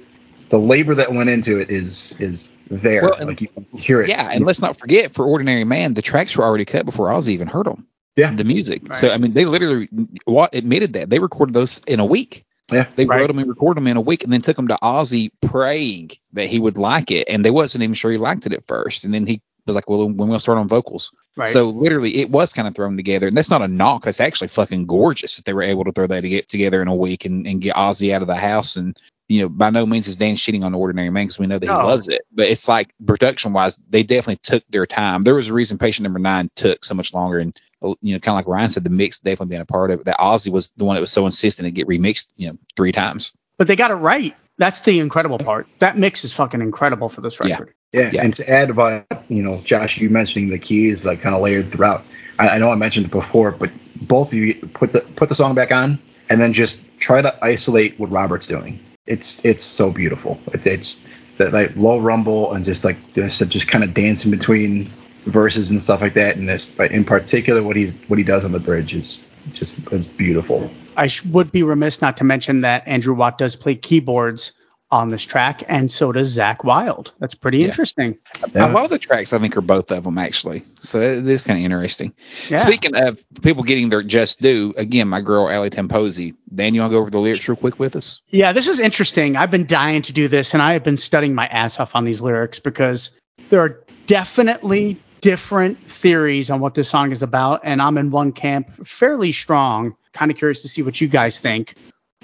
[0.50, 3.02] The labor that went into it is is there.
[3.02, 4.08] Well, and- like you can hear it.
[4.08, 7.30] Yeah, and let's not forget, for Ordinary Man, the tracks were already cut before Ozzy
[7.30, 7.86] even heard them.
[8.16, 8.34] Yeah.
[8.34, 8.88] The music.
[8.88, 8.98] Right.
[8.98, 9.88] So, I mean, they literally
[10.24, 11.08] what admitted that.
[11.08, 12.44] They recorded those in a week.
[12.72, 12.86] Yeah.
[12.96, 13.20] They Right.
[13.20, 16.10] wrote them and recorded them in a week and then took them to Ozzy praying
[16.32, 17.28] that he would like it.
[17.28, 19.04] And they wasn't even sure he liked it at first.
[19.04, 21.12] And then he was like, well, when we'll start on vocals.
[21.36, 21.48] Right.
[21.48, 23.28] So literally it was kind of thrown together.
[23.28, 24.04] And that's not a knock.
[24.04, 26.88] That's actually fucking gorgeous that they were able to throw that to get together in
[26.88, 28.76] a week and, and get Ozzy out of the house.
[28.76, 28.96] And,
[29.28, 31.58] you know, by no means is Dan shitting on the Ordinary Man because we know
[31.58, 31.80] that No.
[31.80, 32.22] he loves it.
[32.32, 35.22] But it's like production wise, they definitely took their time.
[35.22, 37.38] There was a reason patient number nine took so much longer.
[37.38, 39.90] And, uh, you know, kind of like Ryan said, the mix definitely being a part
[39.90, 40.06] of it.
[40.06, 42.92] That Ozzy was the one that was so insistent to get remixed, you know, three
[42.92, 43.32] times.
[43.58, 44.34] but they got it right.
[44.58, 45.68] That's the incredible part.
[45.78, 47.72] That mix is fucking incredible for this record.
[47.92, 48.22] Yeah, Yeah.
[48.22, 51.68] and to add about you know Josh, you mentioning the keys like kind of layered
[51.68, 52.04] throughout.
[52.38, 55.34] I, I know I mentioned it before, but both of you put the put the
[55.34, 55.98] song back on
[56.28, 58.80] and then just try to isolate what Robert's doing.
[59.06, 60.38] It's it's so beautiful.
[60.52, 61.04] It's it's
[61.38, 64.90] that like low rumble and just like just just kind of dancing between
[65.24, 66.36] verses and stuff like that.
[66.36, 69.76] And this, but in particular, what he's what he does on the bridge is just
[69.92, 70.70] is beautiful.
[70.96, 74.52] I sh- would be remiss not to mention that Andrew Watt does play keyboards
[74.90, 77.12] on this track, and so does Zakk Wylde.
[77.20, 77.66] That's pretty Yeah.
[77.66, 78.16] interesting.
[78.54, 80.62] A lot of the tracks, I think, are both of them actually.
[80.78, 82.14] So it is kind of interesting.
[82.48, 82.56] Yeah.
[82.56, 86.34] Speaking of people getting their just due, again, my girl Ali Tamposi.
[86.54, 88.22] Dan, you want to go over the lyrics real quick with us?
[88.30, 89.36] Yeah, this is interesting.
[89.36, 92.04] I've been dying to do this, and I have been studying my ass off on
[92.04, 93.10] these lyrics because
[93.50, 98.32] there are definitely different theories on what this song is about, and I'm in one
[98.32, 99.96] camp fairly strong.
[100.12, 101.74] Kind of curious to see what you guys think.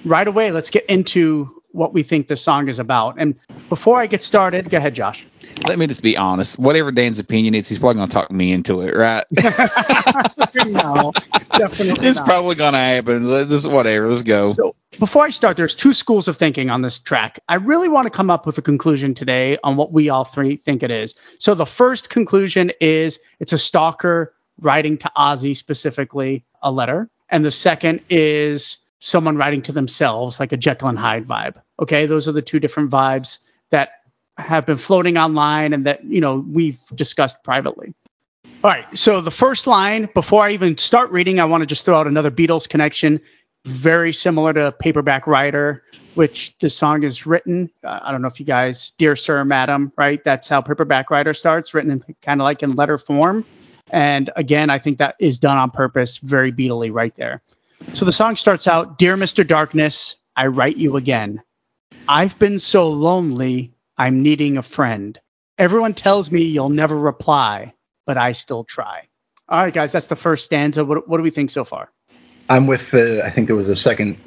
[0.05, 3.16] Right away, let's get into what we think the song is about.
[3.18, 3.35] And
[3.68, 5.27] before I get started, go ahead, Josh.
[5.66, 6.59] Let me just be honest.
[6.59, 9.25] Whatever Dan's opinion is, he's probably going to talk me into it, right?
[10.66, 11.12] no,
[11.53, 12.27] definitely it's not.
[12.27, 13.29] probably going to happen.
[13.29, 14.09] Let's just whatever.
[14.09, 14.53] Let's go.
[14.53, 17.41] So before I start, there's two schools of thinking on this track.
[17.49, 20.57] I really want to come up with a conclusion today on what we all three
[20.57, 21.16] think it is.
[21.39, 27.45] So the first conclusion is it's a stalker writing to Ozzy specifically a letter, and
[27.45, 31.61] the second is someone writing to themselves, like a Jekyll and Hyde vibe.
[31.78, 33.38] Okay, those are the two different vibes
[33.70, 33.90] that
[34.38, 37.94] have been floating online and that you know we've discussed privately.
[38.44, 41.84] All right, so the first line, before I even start reading, I want to just
[41.84, 43.20] throw out another Beatles connection,
[43.66, 45.84] very similar to Paperback Writer,
[46.14, 47.70] which the song is written.
[47.84, 50.24] Uh, I don't know if you guys, Dear Sir, Madam, right?
[50.24, 53.44] That's how Paperback Writer starts, written in kind of like in letter form.
[53.90, 57.42] And again, I think that is done on purpose, very Beatly right there.
[57.93, 59.47] So the song starts out, Dear Mr.
[59.47, 61.43] Darkness, I write you again.
[62.09, 65.18] I've been so lonely, I'm needing a friend.
[65.59, 67.74] Everyone tells me you'll never reply,
[68.07, 69.07] but I still try.
[69.49, 70.85] All right, guys, that's the first stanza.
[70.85, 71.91] What, what do we think so far?
[72.49, 73.22] I'm with the.
[73.24, 74.18] I think there was a second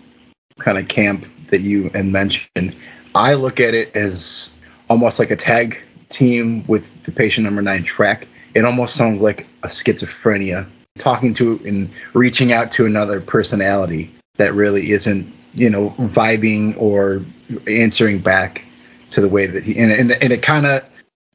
[0.59, 2.75] kind of camp that you and mentioned.
[3.13, 4.57] I look at it as
[4.89, 8.27] almost like a tag team with the patient number nine track.
[8.53, 10.67] It almost sounds like a schizophrenia
[10.97, 17.25] talking to and reaching out to another personality that really isn't, you know, vibing or
[17.67, 18.63] answering back
[19.11, 20.83] to the way that he and, and, and it kind of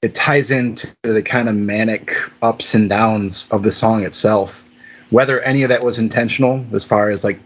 [0.02, 4.66] it ties into the kind of manic ups and downs of the song itself.
[5.10, 7.40] Whether any of that was intentional as far as like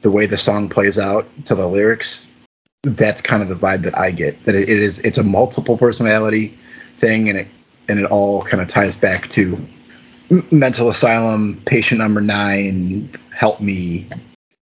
[0.00, 2.30] the way the song plays out to the lyrics
[2.82, 6.56] that's kind of the vibe that i get that it, is it's a multiple personality
[6.96, 7.48] thing and it
[7.88, 9.66] and it all kind of ties back to
[10.50, 14.08] mental asylum patient number nine help me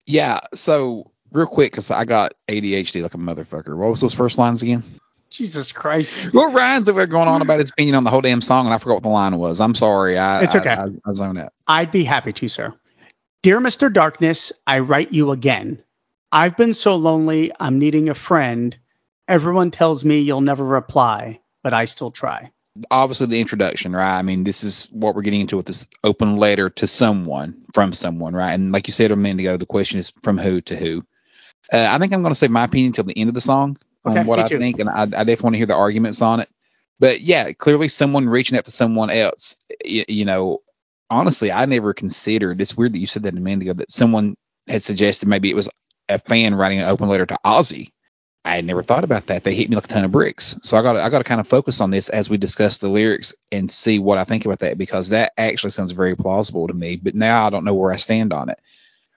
[0.06, 0.40] Yeah.
[0.54, 3.76] So real quick, because I got ADHD like a motherfucker.
[3.76, 4.84] What was those first lines again?
[5.30, 6.32] Jesus Christ.
[6.32, 8.74] what Ryan's over there going on about his opinion on the whole damn song, and
[8.74, 9.60] I forgot what the line was.
[9.60, 10.16] I'm sorry.
[10.16, 10.70] I, It's okay.
[10.70, 11.52] I, I, I zone out.
[11.66, 12.74] I'd be happy to, sir.
[13.42, 13.92] Dear Mr.
[13.92, 15.82] Darkness, I write you again.
[16.32, 18.76] I've been so lonely, I'm needing a friend.
[19.26, 22.50] Everyone tells me you'll never reply, but I still try.
[22.90, 24.18] Obviously, the introduction, right?
[24.18, 27.92] I mean, this is what we're getting into with this open letter to someone from
[27.92, 28.52] someone, right?
[28.52, 31.04] And like you said a minute ago, the question is from who to who.
[31.72, 33.76] Uh, I think I'm going to say my opinion till the end of the song
[34.06, 36.40] Okay, on what I think, and I, I definitely want to hear the arguments on
[36.40, 36.48] it.
[37.00, 39.56] But yeah, clearly someone reaching out to someone else.
[39.84, 40.60] You, you know,
[41.10, 42.60] honestly, I never considered.
[42.60, 45.56] It's weird that you said that a minute ago that someone had suggested maybe it
[45.56, 45.68] was
[46.08, 47.90] a fan writing an open letter to Ozzy.
[48.44, 49.44] I had never thought about that.
[49.44, 50.56] They hit me like a ton of bricks.
[50.62, 52.88] So I got I got to kind of focus on this as we discuss the
[52.88, 56.74] lyrics and see what I think about that because that actually sounds very plausible to
[56.74, 56.96] me.
[56.96, 58.58] But now I don't know where I stand on it.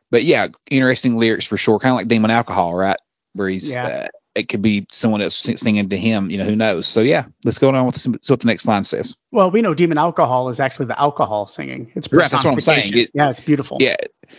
[0.10, 1.80] But yeah, interesting lyrics for sure.
[1.80, 2.98] Kind of like Demon Alcohol, right?
[3.34, 3.86] Where he's Yeah.
[3.86, 6.30] uh, it could be someone else singing to him.
[6.30, 6.88] You know, who knows?
[6.88, 9.16] So yeah, let's go on with see what the next line says.
[9.32, 11.92] Well, we know demon alcohol is actually the alcohol singing.
[11.96, 12.98] It's Right, that's what I'm saying.
[12.98, 13.78] It- yeah, it's beautiful.
[13.80, 13.96] Yeah.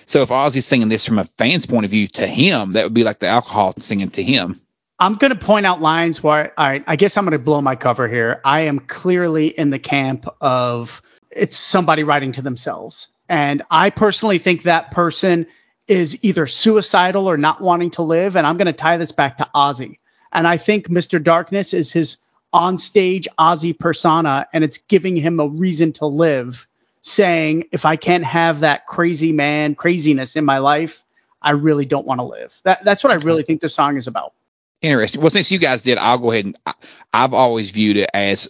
[0.06, 2.94] So if Ozzy's singing this from a fan's point of view to him, that would
[2.94, 4.60] be like the alcohol singing to him.
[4.98, 8.08] I'm going to point out lines where, I guess I'm going to blow my cover
[8.08, 8.40] here.
[8.44, 13.08] I am clearly in the camp of it's somebody writing to themselves.
[13.28, 15.46] And I personally think that person
[15.88, 18.36] is either suicidal or not wanting to live.
[18.36, 19.98] And I'm going to tie this back to Ozzy.
[20.32, 21.22] And I think Mr.
[21.22, 22.18] Darkness is his
[22.54, 26.66] onstage Ozzy persona, and it's giving him a reason to live,
[27.00, 31.04] saying, if I can't have that crazy man craziness in my life,
[31.40, 32.54] I really don't want to live.
[32.64, 34.32] That, that's what I really think the song is about.
[34.82, 35.20] Interesting.
[35.20, 36.74] Well, since you guys did, I'll go ahead and I,
[37.12, 38.48] I've always viewed it as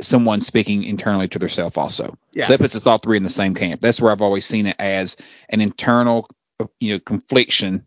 [0.00, 2.16] someone speaking internally to themselves also.
[2.32, 2.44] Yeah.
[2.44, 3.80] So that puts us all three in the same camp.
[3.80, 5.16] That's where I've always seen it as
[5.48, 6.28] an internal,
[6.80, 7.86] you know, confliction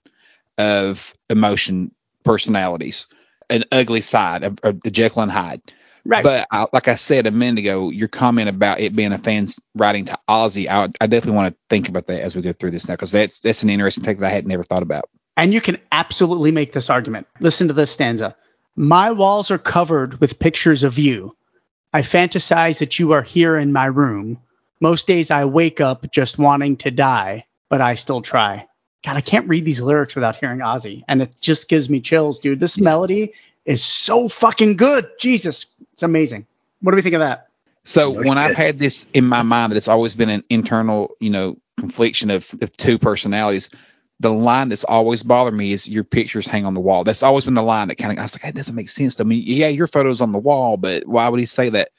[0.58, 3.08] of emotion personalities.
[3.52, 5.62] an ugly side of, of the Jekyll and Hyde.
[6.04, 6.24] Right.
[6.24, 9.60] But I, like I said a minute ago, your comment about it being a fan's
[9.76, 12.72] writing to Ozzy, I, I definitely want to think about that as we go through
[12.72, 15.10] this now because that's that's an interesting take that I had never thought about.
[15.38, 17.28] And you can absolutely make this argument.
[17.40, 18.36] Listen to this stanza.
[18.76, 21.36] My walls are covered with pictures of you.
[21.94, 24.40] I fantasize that you are here in my room.
[24.80, 28.68] Most days I wake up just wanting to die, but I still try.
[29.04, 32.40] God, I can't read these lyrics without hearing Ozzy, and it just gives me chills,
[32.40, 32.60] dude.
[32.60, 33.34] This melody
[33.66, 35.10] is so fucking good.
[35.20, 36.46] Jesus, it's amazing.
[36.82, 37.48] What do we think of that?
[37.84, 41.32] So when I've had this in my mind that it's always been an internal, you
[41.32, 43.72] know, confliction of, of two personalities,
[44.22, 47.04] the line that's always bothered me is your pictures hang on the wall.
[47.04, 49.16] That's always been the line that kind of I was like, that doesn't make sense
[49.16, 49.36] to me.
[49.36, 51.90] Yeah, your photo's on the wall, but why would he say that?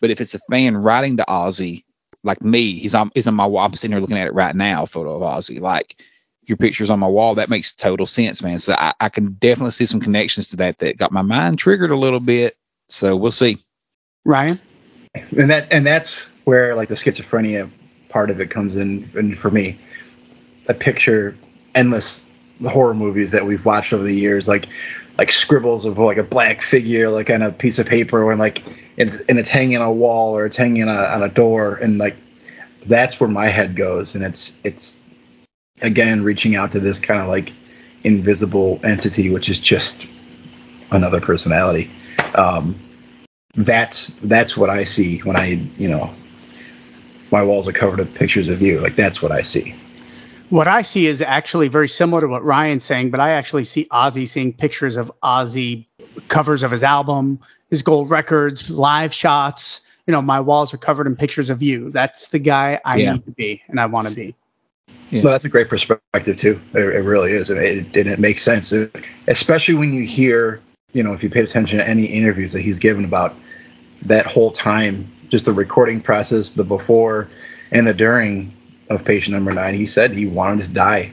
[0.00, 1.84] But if it's a fan writing to Ozzy,
[2.24, 3.64] like me, he's on he's on my wall.
[3.64, 5.60] I'm sitting here looking at it right now, photo of Ozzy.
[5.60, 6.02] Like
[6.42, 7.36] your picture's on my wall.
[7.36, 8.58] That makes total sense, man.
[8.58, 11.92] So I, I can definitely see some connections to that that got my mind triggered
[11.92, 12.56] a little bit.
[12.88, 13.64] So we'll see.
[14.24, 14.60] Ryan?
[15.36, 17.70] and that and that's where like the schizophrenia
[18.08, 19.78] part of it comes in and for me
[20.68, 21.36] A picture
[21.74, 22.26] endless
[22.66, 24.68] horror movies that we've watched over the years like
[25.16, 28.62] like scribbles of like a black figure like on a piece of paper and like
[28.96, 31.74] it's and it's hanging on a wall or it's hanging on a, on a door
[31.76, 32.16] and like
[32.86, 35.00] that's where my head goes and it's it's
[35.82, 37.52] again reaching out to this kind of like
[38.02, 40.06] invisible entity which is just
[40.90, 41.90] another personality
[42.34, 42.78] um
[43.54, 46.14] that's that's what I see when I you know
[47.30, 48.80] my walls are covered with pictures of you.
[48.80, 49.74] Like that's what I see.
[50.50, 53.86] What I see is actually very similar to what Ryan's saying, but I actually see
[53.86, 55.86] Ozzy seeing pictures of Ozzy
[56.28, 57.40] covers of his album,
[57.70, 59.82] his gold records, live shots.
[60.06, 61.90] You know, my walls are covered in pictures of you.
[61.90, 63.12] That's the guy I Yeah.
[63.14, 64.34] need to be and I want to be.
[65.10, 65.22] Yeah.
[65.22, 66.60] Well, that's a great perspective too.
[66.72, 68.94] It, it really is, and it, and it makes sense, It-
[69.26, 70.60] especially when you hear,
[70.94, 73.34] you know, if you paid attention to any interviews that he's given about
[74.02, 77.28] that whole time, just the recording process, the before
[77.70, 78.54] and the during
[78.90, 79.74] of patient number nine.
[79.74, 81.12] He said he wanted to die,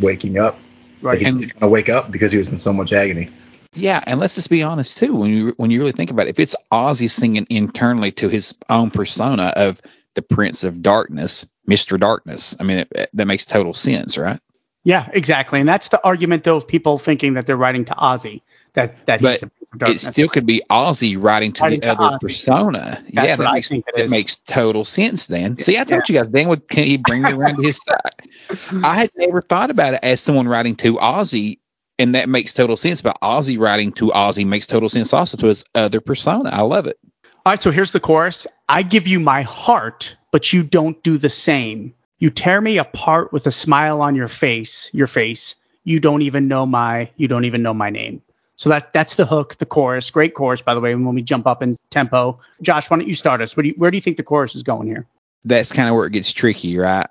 [0.00, 0.58] waking up.
[1.00, 1.12] Right.
[1.12, 3.28] Like he And- didn't want to wake up because he was in so much agony.
[3.76, 5.14] Yeah, and let's just be honest too.
[5.14, 8.56] When you when you really think about it, if it's Ozzy singing internally to his
[8.70, 9.82] own persona of
[10.14, 14.38] the Prince of Darkness, Mister Darkness, I mean it, it- that makes total sense, right?
[14.84, 15.58] Yeah, exactly.
[15.60, 18.42] And that's the argument though of people thinking that they're writing to Ozzy.
[18.74, 19.42] That that But
[19.88, 22.20] It still could be Ozzy writing to Writing the to other Ozzy.
[22.20, 23.04] persona.
[23.08, 24.10] yeah, what that makes think it that is.
[24.10, 25.26] makes total sense.
[25.26, 27.78] Then, see, I told you guys, Dan would can he bring me around to his
[27.86, 28.84] side?
[28.84, 31.58] I had never thought about it as someone writing to Ozzy,
[31.98, 33.02] and that makes total sense.
[33.02, 36.50] But Ozzy writing to Ozzy makes total sense also to his other persona.
[36.50, 36.98] I love it.
[37.46, 38.46] All right, so here's the chorus.
[38.68, 41.94] I give you my heart, but you don't do the same.
[42.18, 45.56] You tear me apart with a smile on your face, your face.
[45.84, 48.22] You don't even know my you don't even know my name.
[48.56, 50.10] So that that's the hook, the chorus.
[50.10, 52.40] Great chorus, by the way, when we jump up in tempo.
[52.62, 53.56] Josh, why don't you start us?
[53.56, 55.06] Where do you, where do you think the chorus is going here?
[55.44, 57.06] that's kind of where it gets tricky, right?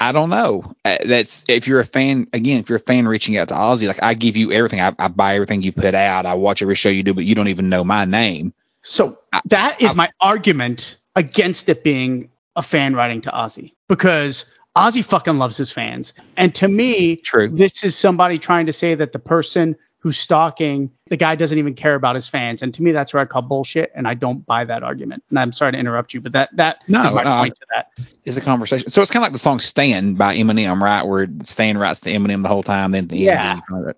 [0.00, 0.74] I don't know.
[0.84, 2.28] Uh, That's if you're a fan.
[2.32, 4.80] Again, if you're a fan reaching out to Ozzy, like I give you everything.
[4.80, 6.24] I, I buy everything you put out.
[6.24, 8.52] I watch every show you do, but you don't even know my name.
[8.82, 14.44] So that is my argument against it being a fan writing to Ozzy because
[14.76, 16.12] Ozzy fucking loves his fans.
[16.36, 17.48] And to me, True.
[17.48, 21.74] this is somebody trying to say that the person who's stalking the guy doesn't even
[21.74, 22.62] care about his fans.
[22.62, 23.90] And to me, that's where I call bullshit.
[23.94, 25.24] And I don't buy that argument.
[25.30, 27.66] And I'm sorry to interrupt you, but that that is No, my no, point to
[27.74, 27.88] that.
[28.24, 28.90] It's a conversation.
[28.90, 31.02] So it's kind of like the song "Stan" by Eminem, right?
[31.02, 33.60] Where Stan writes to Eminem the whole time, then the Yeah.
[33.70, 33.94] end.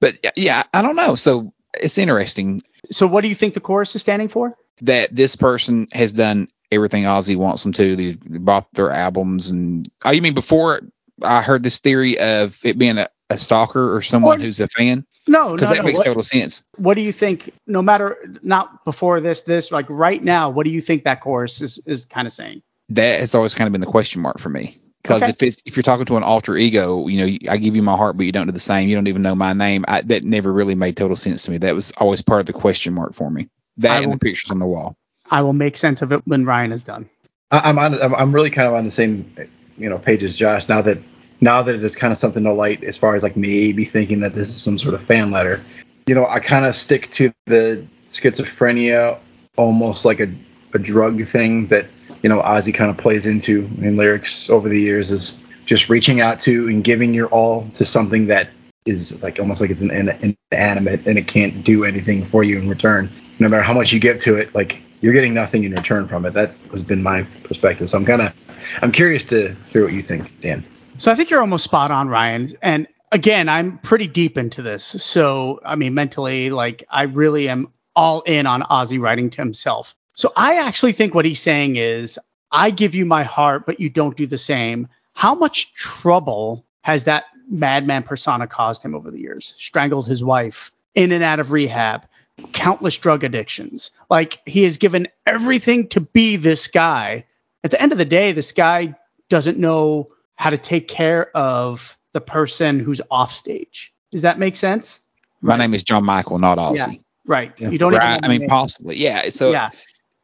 [0.00, 1.14] But yeah, I don't know.
[1.16, 4.56] So it's interesting So what do you think the chorus is standing for?
[4.82, 7.94] that this person has done everything Ozzy wants them to.
[7.96, 10.80] They, bought their albums, and oh, you mean before
[11.22, 14.66] I heard this theory of it being a, a stalker or someone Well, who's a
[14.68, 15.06] fan?
[15.28, 15.86] No, Because no, that no.
[15.86, 16.64] makes What, total sense.
[16.78, 17.52] what do you think?
[17.66, 21.60] No matter not before this, this like right now, what do you think that chorus
[21.60, 22.62] is is kind of saying?
[22.90, 24.78] That has always kind of been the question mark for me.
[25.02, 25.30] Because Okay.
[25.30, 27.96] if it's if you're talking to an alter ego, you know, I give you my
[27.96, 28.88] heart, but you don't do the same.
[28.88, 29.84] You don't even know my name.
[29.88, 31.58] I, that never really made total sense to me.
[31.58, 33.42] That was always part of the question mark for me.
[33.42, 33.48] I
[33.78, 34.96] That and the pictures on the wall.
[35.30, 37.08] I will make sense of it when Ryan is done.
[37.50, 38.00] I, I'm on.
[38.00, 39.34] I'm, I'm really kind of on the same,
[39.78, 40.68] you know, page as Josh.
[40.68, 40.98] Now that
[41.42, 44.20] now that it is kind of something to light as far as like maybe thinking
[44.20, 45.62] that this is some sort of fan letter.
[46.06, 49.18] You know, I kind of stick to the schizophrenia,
[49.56, 50.32] almost like a,
[50.72, 51.88] a drug thing that
[52.22, 56.20] you know Ozzy kind of plays into in lyrics over the years is just reaching
[56.20, 58.50] out to and giving your all to something that
[58.84, 62.58] is like almost like it's an, an inanimate and it can't do anything for you
[62.58, 63.10] in return.
[63.40, 66.24] No matter how much you give to it, like you're getting nothing in return from
[66.24, 66.34] it.
[66.34, 67.88] That has been my perspective.
[67.88, 68.32] So I'm kind of
[68.80, 70.64] I'm curious to hear what you think, Dan.
[71.02, 72.52] So I think you're almost spot on, Ryan.
[72.62, 74.84] And again, I'm pretty deep into this.
[74.84, 79.96] So, I mean, mentally, like, I really am all in on Ozzy writing to himself.
[80.14, 82.20] So, I actually think what he's saying is,
[82.52, 84.86] I give you my heart, but you don't do the same.
[85.12, 89.56] How much trouble has that madman persona caused him over the years?
[89.58, 92.06] Strangled his wife, in and out of rehab,
[92.52, 93.90] countless drug addictions.
[94.08, 97.24] Like, he has given everything to be this guy.
[97.64, 98.94] At the end of the day, this guy
[99.28, 100.06] doesn't know
[100.42, 103.94] how to take care of the person who's off stage.
[104.10, 104.98] Does that make sense?
[105.40, 106.94] My name is John Michael, not Ozzy.
[106.94, 106.98] Yeah.
[107.24, 107.52] Right.
[107.58, 107.70] Yeah.
[107.70, 108.18] You don't Right.
[108.18, 108.96] even I mean, possibly.
[108.96, 109.28] Yeah.
[109.28, 109.70] So yeah.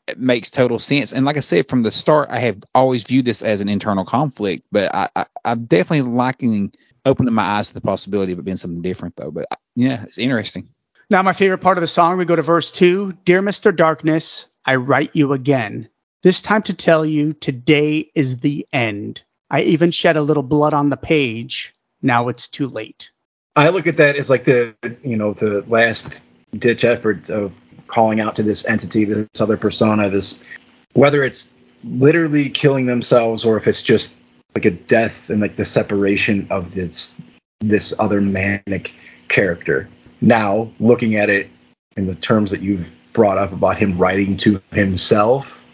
[0.09, 1.13] it makes total sense.
[1.13, 4.05] And like I said from the start, I have always viewed this as an internal
[4.05, 6.73] conflict, but I, I, I'm definitely liking
[7.05, 9.31] opening my eyes to the possibility of it being something different, though.
[9.31, 9.47] But
[9.77, 10.69] yeah, it's interesting.
[11.09, 13.13] Now, my favorite part of the song, we go to verse two.
[13.25, 13.75] Dear Mr.
[13.75, 15.89] Darkness, I write you again.
[16.25, 19.23] This time to tell you today is the end.
[19.51, 21.75] I even shed a little blood on the page.
[22.03, 23.11] Now it's too late.
[23.57, 26.23] I look at that as like the you know the last
[26.57, 30.45] ditch effort of calling out to this entity, this other persona, this
[30.93, 31.51] whether it's
[31.85, 34.17] literally killing themselves or if it's just
[34.55, 37.15] like a death and like the separation of this
[37.61, 38.93] this other manic
[39.29, 39.89] character.
[40.21, 41.51] Now looking at it
[41.97, 45.65] in the terms that you've brought up about him writing to himself,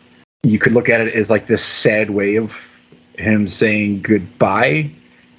[0.42, 2.73] you could look at it as like this sad way of
[3.14, 4.90] him saying goodbye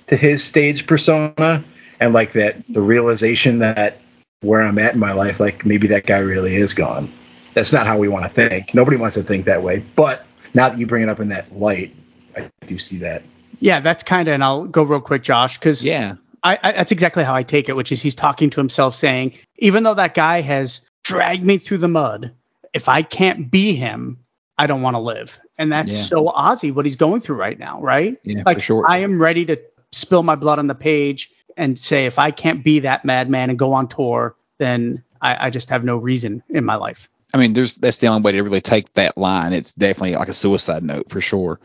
[0.08, 1.64] to his stage persona
[2.00, 4.02] and like that the realization that
[4.42, 7.12] where I'm at in my life, like maybe that guy really is gone.
[7.54, 8.74] That's not how we want to think.
[8.74, 9.80] Nobody wants to think that way.
[9.96, 11.96] But now that you bring it up in that light,
[12.36, 13.24] I do see that.
[13.60, 16.16] Yeah, that's kind of, and I'll go real quick, Josh, because Yeah.
[16.44, 19.34] I, I, that's exactly how I take it, which is he's talking to himself saying,
[19.58, 22.34] even though that guy has dragged me through the mud,
[22.74, 24.20] if I can't be him,
[24.58, 25.40] I don't want to live.
[25.58, 26.04] And that's Yeah.
[26.04, 28.18] so Ozzy, what he's going through right now, right?
[28.24, 28.84] Yeah, like for sure.
[28.88, 29.60] I am ready to
[29.92, 33.58] spill my blood on the page and say if I can't be that madman and
[33.58, 37.10] go on tour, then I, I just have no reason in my life.
[37.34, 39.52] I mean, there's that's the only way to really take that line.
[39.52, 41.60] It's definitely like a suicide note for sure.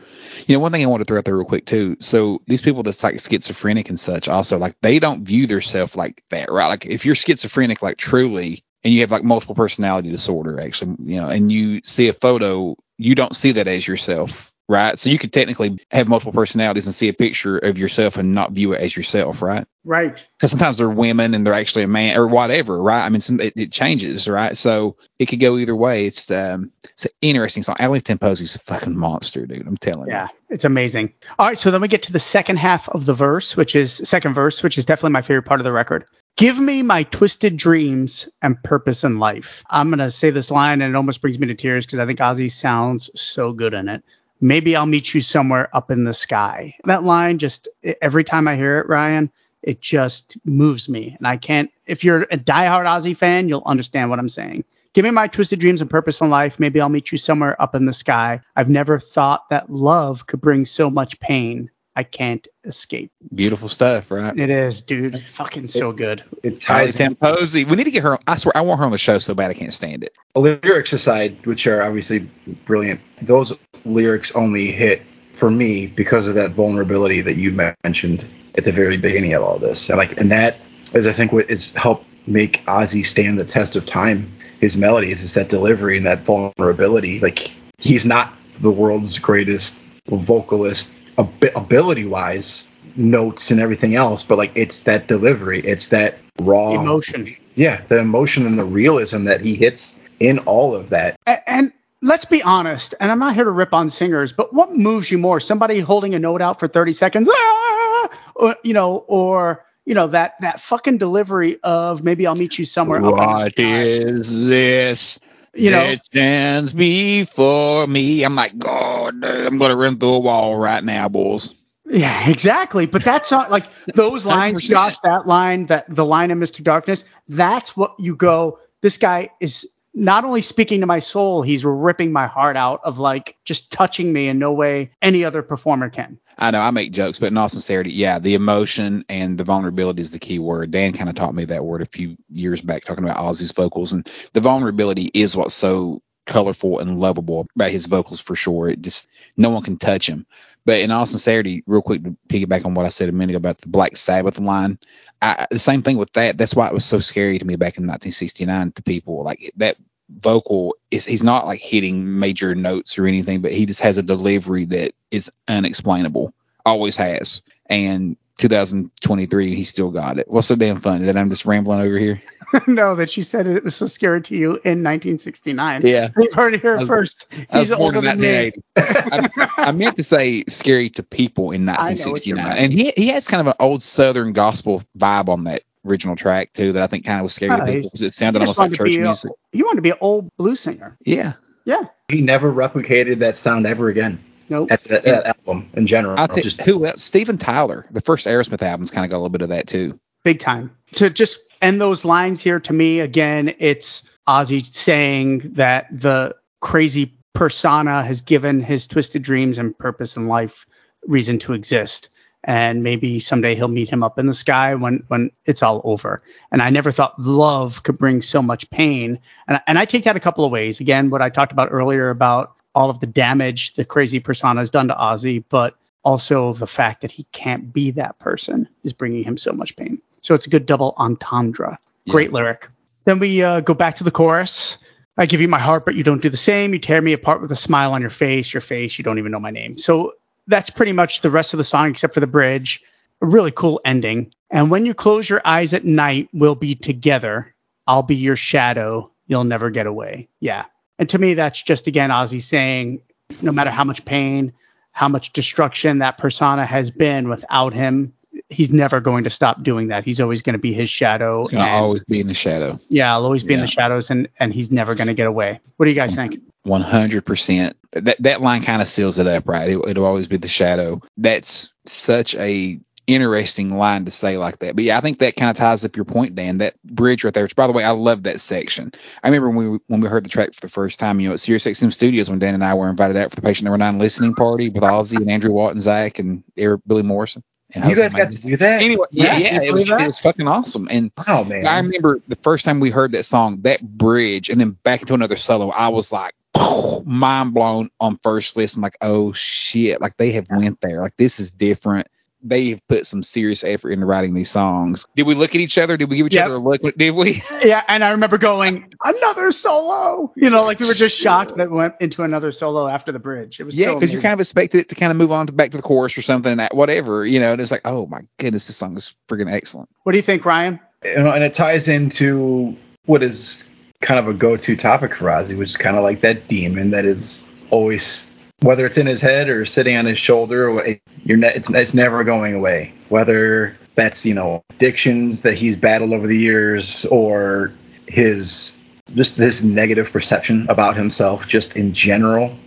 [0.47, 1.95] You know, one thing I want to throw out there real quick too.
[1.99, 6.23] So these people that's like schizophrenic and such, also like they don't view themselves like
[6.29, 6.67] that, right?
[6.67, 11.21] Like if you're schizophrenic, like truly, and you have like multiple personality disorder, actually, you
[11.21, 14.97] know, and you see a photo, you don't see that as yourself, right?
[14.97, 18.51] So you could technically have multiple personalities and see a picture of yourself and not
[18.51, 19.65] view it as yourself, right?
[19.83, 20.25] Right.
[20.37, 23.03] because sometimes they're women and they're actually a man or whatever, right?
[23.03, 24.55] I mean, some, it, it changes, right?
[24.55, 26.05] So it could go either way.
[26.05, 27.77] It's um, it's an interesting song.
[27.79, 29.65] Ali Tamposi's a fucking monster, dude.
[29.65, 30.13] I'm telling you.
[30.13, 31.15] Yeah, it's amazing.
[31.39, 33.93] All right, so then we get to the second half of the verse, which is
[33.93, 36.05] second verse, which is definitely my favorite part of the record.
[36.37, 39.63] Give me my twisted dreams and purpose in life.
[39.69, 42.19] I'm gonna say this line, and it almost brings me to tears because I think
[42.19, 44.03] Ozzy sounds so good in it.
[44.39, 46.75] Maybe I'll meet you somewhere up in the sky.
[46.85, 47.67] That line just
[48.01, 51.69] every time I hear it, Ryan, it just moves me, and I can't.
[51.85, 54.63] If you're a diehard Ozzy fan, you'll understand what I'm saying.
[54.93, 56.59] Give me my twisted dreams and purpose in life.
[56.59, 58.41] Maybe I'll meet you somewhere up in the sky.
[58.55, 61.69] I've never thought that love could bring so much pain.
[61.95, 63.11] I can't escape.
[63.33, 64.37] Beautiful stuff, right?
[64.37, 65.21] It is, dude.
[65.21, 66.23] Fucking so good.
[66.41, 67.69] It ties in Tamposi.
[67.69, 68.17] We need to get her.
[68.25, 70.15] I swear, I want her on the show so bad I can't stand it.
[70.35, 72.19] lyrics aside, which are obviously
[72.65, 73.01] brilliant.
[73.21, 75.01] Those lyrics only hit
[75.33, 77.51] for me because of that vulnerability that you
[77.83, 78.25] mentioned
[78.57, 79.89] at the very beginning of all this.
[79.89, 80.57] And like, and that
[80.93, 84.31] is, I think, what has helped make Ozzy stand the test of time.
[84.59, 87.19] His melodies is that delivery and that vulnerability.
[87.19, 94.37] Like, he's not the world's greatest vocalist ab- ability wise, notes and everything else, but
[94.37, 95.59] like, it's that delivery.
[95.61, 97.35] It's that raw Emotion.
[97.55, 101.17] Yeah, the emotion and the realism that he hits in all of that.
[101.27, 104.71] A- And let's be honest, and I'm not here to rip on singers, but what
[104.71, 105.39] moves you more?
[105.39, 108.09] Somebody holding a note out for 30 seconds, ah!
[108.35, 112.65] or, you know, or you know that that fucking delivery of maybe I'll meet you
[112.65, 112.99] somewhere.
[112.99, 113.63] up in the What sky.
[113.81, 115.19] is this?
[115.53, 118.23] You know, It stands before me.
[118.23, 121.55] I'm like, God, I'm gonna run through a wall right now, boys.
[121.85, 122.85] Yeah, exactly.
[122.85, 124.69] But that's not like those lines, 100%.
[124.69, 126.63] Josh, that line, that the line of Mr.
[126.63, 131.65] Darkness, that's what you go, this guy is not only speaking to my soul, he's
[131.65, 135.89] ripping my heart out of like just touching me in no way any other performer
[135.89, 136.19] can.
[136.37, 140.01] I know I make jokes, but in all sincerity, yeah, the emotion and the vulnerability
[140.01, 140.71] is the key word.
[140.71, 143.93] Dan kind of taught me that word a few years back, talking about Ozzy's vocals,
[143.93, 146.01] and the vulnerability is what's so
[146.31, 148.69] colorful and lovable about his vocals for sure.
[148.69, 150.25] It just no one can touch him.
[150.63, 153.37] But in all sincerity, real quick to piggyback on what I said a minute ago
[153.37, 154.77] about the Black Sabbath line,
[155.21, 156.37] I, the same thing with that.
[156.37, 159.23] That's why it was so scary to me back in 1969 to people.
[159.23, 159.77] Like that
[160.09, 164.03] vocal is he's not like hitting major notes or anything, but he just has a
[164.03, 166.33] delivery that is unexplainable.
[166.65, 167.41] Always has.
[167.65, 170.27] And 2023 he still got it.
[170.29, 172.21] What's so damn funny that I'm just rambling over here?
[172.67, 175.83] no, that you said it was so scary to you in 1969.
[175.85, 176.09] Yeah.
[176.17, 177.27] You've heard it here was- first.
[177.49, 178.51] I He's older than me.
[178.75, 182.73] I, I meant to say scary to people in I know what you're 1969, and
[182.73, 186.73] he he has kind of an old Southern gospel vibe on that original track too
[186.73, 188.73] that I think kind of was scary to people because it sounded almost like wanted
[188.73, 189.31] to church be a- music.
[189.51, 190.97] He wanted to be an old blues singer.
[191.05, 191.33] Yeah,
[191.65, 191.83] Yeah.
[192.09, 194.69] He never replicated that sound ever again Nope.
[194.69, 196.19] at the, that album in general.
[196.19, 197.01] I think Just who else?
[197.01, 199.97] Steven Tyler, the first Aerosmith album's kind of got a little bit of that too.
[200.25, 200.75] big time.
[200.95, 207.13] To just end those lines here, to me, again, it's Ozzy saying that the crazy
[207.33, 210.65] persona has given his twisted dreams and purpose in life
[211.07, 212.09] reason to exist.
[212.43, 216.23] And maybe someday he'll meet him up in the sky when, when it's all over.
[216.51, 219.19] And I never thought love could bring so much pain.
[219.47, 220.81] And, and I take that a couple of ways.
[220.81, 224.69] Again, what I talked about earlier about all of the damage the crazy persona has
[224.69, 229.23] done to Ozzy, but also the fact that he can't be that person is bringing
[229.23, 230.01] him so much pain.
[230.21, 231.79] So it's a good double entendre.
[232.09, 232.67] Great lyric.
[233.05, 234.77] Then we uh, go back to the chorus.
[235.17, 236.73] I give you my heart, but you don't do the same.
[236.73, 238.53] You tear me apart with a smile on your face.
[238.53, 239.77] Your face, you don't even know my name.
[239.77, 240.13] So
[240.47, 242.81] that's pretty much the rest of the song, except for the bridge.
[243.21, 244.33] A really cool ending.
[244.49, 247.53] And when you close your eyes at night, we'll be together.
[247.85, 249.11] I'll be your shadow.
[249.27, 250.27] You'll never get away.
[250.39, 250.65] Yeah.
[251.01, 253.01] And to me, that's just again Ozzy saying,
[253.41, 254.53] no matter how much pain,
[254.91, 258.13] how much destruction that persona has been without him,
[258.49, 260.05] he's never going to stop doing that.
[260.05, 261.41] He's always going to be his shadow.
[261.41, 262.79] It's gonna and- always be in the shadow.
[262.89, 265.59] yeah, I'll always be in the shadows, and and he's never going to get away.
[265.77, 266.39] What do you guys think?
[266.61, 267.75] One hundred percent.
[267.93, 269.71] That that line kind of seals it up, right?
[269.71, 271.01] It, it'll always be the shadow.
[271.17, 274.75] That's such a interesting line to say like that.
[274.75, 276.59] But yeah, I think that kind of ties up your point, Dan.
[276.59, 277.43] That bridge right there.
[277.43, 278.91] Which, by the way, I love that section.
[279.23, 281.33] I remember when we when we heard the track for the first time, you know,
[281.33, 283.77] at Sirius XM Studios when Dan and I were invited out for the Patient Number
[283.77, 287.43] Nine listening party with Ozzy and Andrew Watt and Zakk and Eric Billy Morrison.
[287.73, 288.81] And you guys got to do that.
[288.81, 290.87] Anyway, yeah, Yeah, yeah, it was it was fucking awesome.
[290.91, 291.65] And Wow, man.
[291.67, 295.13] I remember the first time we heard that song, that bridge, and then back into
[295.13, 295.69] another solo.
[295.69, 296.33] I was like,
[297.05, 298.81] mind blown on first listen.
[298.81, 300.01] Like, oh shit!
[300.01, 300.99] Like they have went there.
[300.99, 302.07] Like this is different.
[302.43, 305.05] They've put some serious effort into writing these songs.
[305.15, 305.97] Did we look at each other?
[305.97, 306.45] Did we give each Yep.
[306.45, 306.81] other a look?
[306.97, 307.41] Did we?
[307.63, 310.31] Yeah, and I remember going another solo.
[310.35, 313.19] You know, like we were just shocked that we went into another solo after the
[313.19, 313.59] bridge.
[313.59, 315.47] It was Yeah, so because you're kind of expected it to kind of move on
[315.47, 317.51] to back to the chorus or something, and that, whatever, you know.
[317.51, 319.89] And it's like, oh my goodness, this song is freaking excellent.
[320.03, 320.79] What do you think, Ryan?
[321.05, 322.75] you know, and it ties into
[323.05, 323.63] what is
[324.01, 327.05] kind of a go-to topic for Ozzy, which is kind of like that demon that
[327.05, 328.31] is always,
[328.61, 330.85] whether it's in his head or sitting on his shoulder, or
[331.23, 332.93] you're ne- it's, it's never going away.
[333.09, 337.73] Whether that's you know addictions that he's battled over the years, or
[338.07, 338.77] his
[339.15, 342.57] just this negative perception about himself, just in general.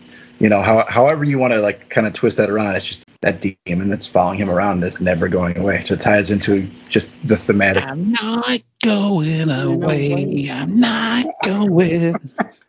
[0.40, 3.04] You know, how, however you want to like kind of twist that around, it's just
[3.20, 5.84] that demon that's following him around that's never going away.
[5.84, 10.48] So it ties into just the thematic I'm not going away.
[10.50, 12.16] I'm not going.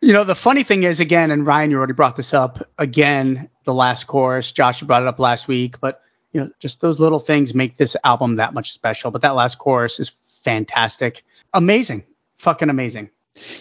[0.00, 3.48] You know, the funny thing is, again, and Ryan, you already brought this up again,
[3.64, 4.52] the last chorus.
[4.52, 7.76] Josh, you brought it up last week, but you know, just those little things make
[7.76, 9.10] this album that much special.
[9.10, 10.10] But that last chorus is
[10.42, 11.24] fantastic,
[11.54, 12.04] amazing,
[12.38, 13.10] fucking amazing.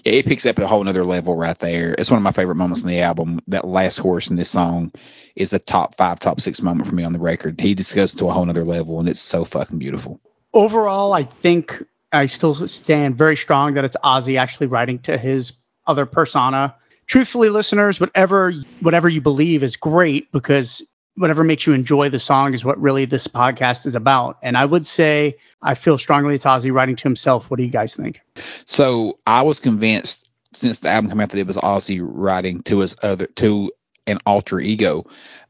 [0.03, 1.95] Yeah, it picks up a whole nother level right there.
[1.97, 3.41] It's one of my favorite moments in the album.
[3.47, 4.93] That last chorus in this song
[5.35, 7.59] is the top five, top six moment for me on the record.
[7.59, 10.19] He just goes to a whole nother level, and it's so fucking beautiful.
[10.53, 15.53] Overall, I think I still stand very strong that it's Ozzy actually writing to his
[15.87, 16.75] other persona.
[17.07, 20.83] Truthfully, listeners, whatever whatever you believe is great because
[21.15, 24.37] whatever makes you enjoy the song is what really this podcast is about.
[24.41, 27.49] And I would say I feel strongly it's Ozzy writing to himself.
[27.49, 28.21] What do you guys think?
[28.65, 32.79] So I was convinced since the album came out that it was Ozzy writing to
[32.79, 33.71] his other to
[34.07, 35.05] an alter ego,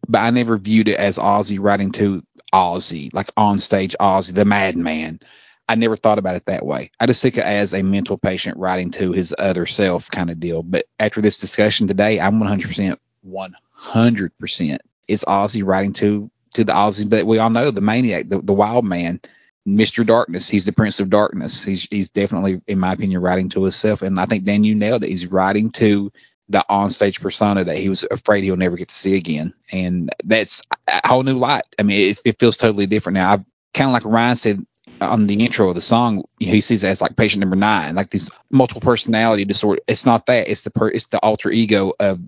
[0.08, 2.24] but I never viewed it as Ozzy writing to
[2.54, 5.20] Ozzy, like on stage Ozzy, the madman.
[5.68, 6.92] I never thought about it that way.
[7.00, 10.40] I just took it as a mental patient writing to his other self kind of
[10.40, 10.62] deal.
[10.64, 12.98] But after this discussion today, I'm 100%,
[13.28, 18.42] 100% it's Ozzy writing to to the Ozzy that we all know, the maniac, the,
[18.42, 19.20] the wild man,
[19.68, 20.06] Mr.
[20.06, 20.48] Darkness.
[20.48, 21.64] He's the Prince of Darkness.
[21.64, 24.02] He's he's definitely, in my opinion, writing to himself.
[24.02, 25.10] And I think Dan, you nailed it.
[25.10, 26.12] He's writing to
[26.50, 29.54] the onstage persona that he was afraid he'll never get to see again.
[29.72, 31.64] And that's a whole new light.
[31.80, 33.32] I mean, it, it feels totally different now.
[33.32, 34.66] I've kind of like Ryan said
[35.02, 38.10] on the intro of the song, he sees it as like patient number nine, like
[38.10, 39.82] these multiple personality disorder.
[39.88, 40.48] It's not that.
[40.50, 42.20] It's the per, it's the alter ego of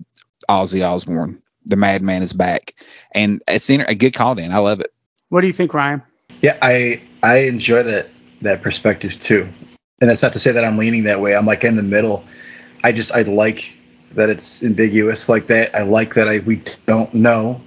[0.48, 1.42] Ozzy Osbourne.
[1.66, 2.74] The madman is back,
[3.12, 4.52] and it's inter- a good call, Dan.
[4.52, 4.92] I love it.
[5.28, 6.02] What do you think, Ryan?
[6.40, 8.08] Yeah, I I enjoy that
[8.42, 9.48] that perspective too.
[10.00, 11.34] And that's not to say that I'm leaning that way.
[11.34, 12.24] I'm like in the middle.
[12.82, 13.74] I just I like
[14.12, 15.74] that it's ambiguous like that.
[15.74, 17.60] I like that I we don't know.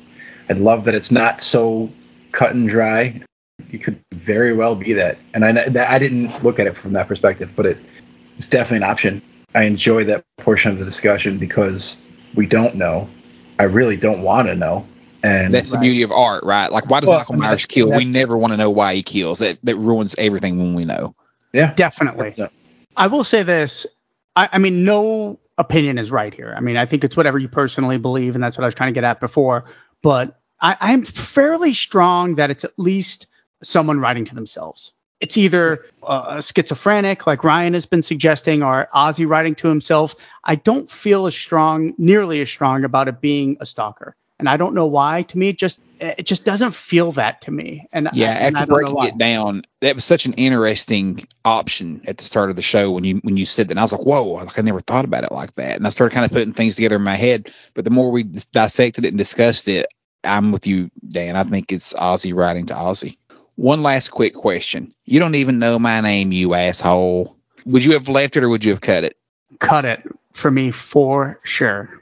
[0.50, 1.92] I love that it's not so
[2.32, 3.22] cut and dry.
[3.72, 5.18] It could very well be that.
[5.34, 7.78] And I that, I didn't look at it from that perspective, but it,
[8.38, 9.22] it's definitely an option.
[9.54, 12.06] I enjoy that portion of the discussion because
[12.36, 13.10] we don't know.
[13.60, 14.88] I really don't want to know.
[15.24, 16.72] And that's the beauty of art, right?
[16.72, 17.92] Like, why does Well, Michael I Myers kill?
[17.92, 19.40] We never want to know why he kills.
[19.40, 21.16] That that ruins everything when we know.
[21.54, 22.34] yeah, Definitely.
[22.38, 22.48] Yeah.
[22.98, 23.86] I will say this.
[24.36, 26.54] I, I mean, no opinion is right here.
[26.56, 28.94] I mean, I think it's whatever you personally believe, and that's what I was trying
[28.94, 29.66] to get at before.
[30.02, 33.28] But I, I'm fairly strong that it's at least
[33.64, 34.94] someone writing to themselves.
[35.20, 40.16] It's either uh, a schizophrenic, like Ryan has been suggesting, or Ozzy writing to himself.
[40.44, 44.58] I don't feel as strong, nearly as strong about it being a stalker, and I
[44.58, 45.22] don't know why.
[45.22, 47.88] To me, it just it just doesn't feel that to me.
[47.94, 52.24] And Yeah, and after breaking it down, that was such an interesting option at the
[52.24, 53.74] start of the show when you when you said that.
[53.74, 55.76] And I was like, whoa, like I never thought about it like that.
[55.76, 57.54] And I started kind of putting things together in my head.
[57.76, 59.86] But the more we dissected it and discussed it,
[60.24, 61.36] I'm with you, Dan.
[61.36, 63.18] I think it's Ozzy writing to Ozzy.
[63.62, 64.92] One last quick question.
[65.06, 67.38] You don't even know my name, you asshole.
[67.68, 69.16] Would you have left it or would you have cut it?
[69.60, 70.04] cut it
[70.34, 72.02] for me for sure.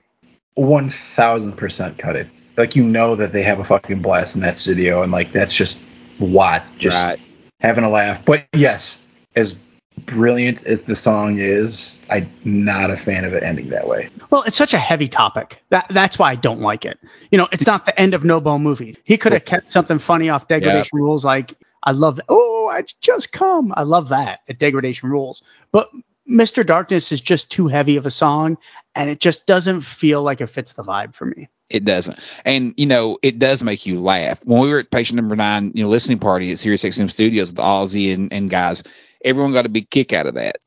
[0.54, 2.30] one thousand percent cut it.
[2.56, 5.54] Like you know that they have a fucking blast in that studio, and like that's
[5.54, 5.82] just
[6.18, 6.64] what?
[6.78, 7.20] just right.
[7.60, 8.24] having a laugh.
[8.24, 9.06] But yes,
[9.36, 9.60] as
[10.06, 14.10] brilliant as the song is, I'm not a fan of it ending that way.
[14.30, 15.62] Well, it's such a heavy topic.
[15.70, 17.00] That that's why I don't like it.
[17.32, 18.96] You know, it's not the end of No Bone movies.
[19.04, 22.26] He could have kept something funny off degradation rules like I love that.
[22.30, 23.74] Oh, I just come.
[23.76, 25.44] I love that at degradation rules.
[25.72, 25.90] But
[26.30, 26.66] Mr.
[26.66, 28.58] Darkness is just too heavy of a song
[28.96, 31.50] and it just doesn't feel like it fits the vibe for me.
[31.70, 32.20] It doesn't.
[32.46, 34.40] And, you know, it does make you laugh.
[34.44, 37.52] When we were at patient number nine, you know, listening party at Sirius XM Studios
[37.52, 38.84] with Ozzy and, and guys,
[39.24, 40.58] everyone got a big kick out of that.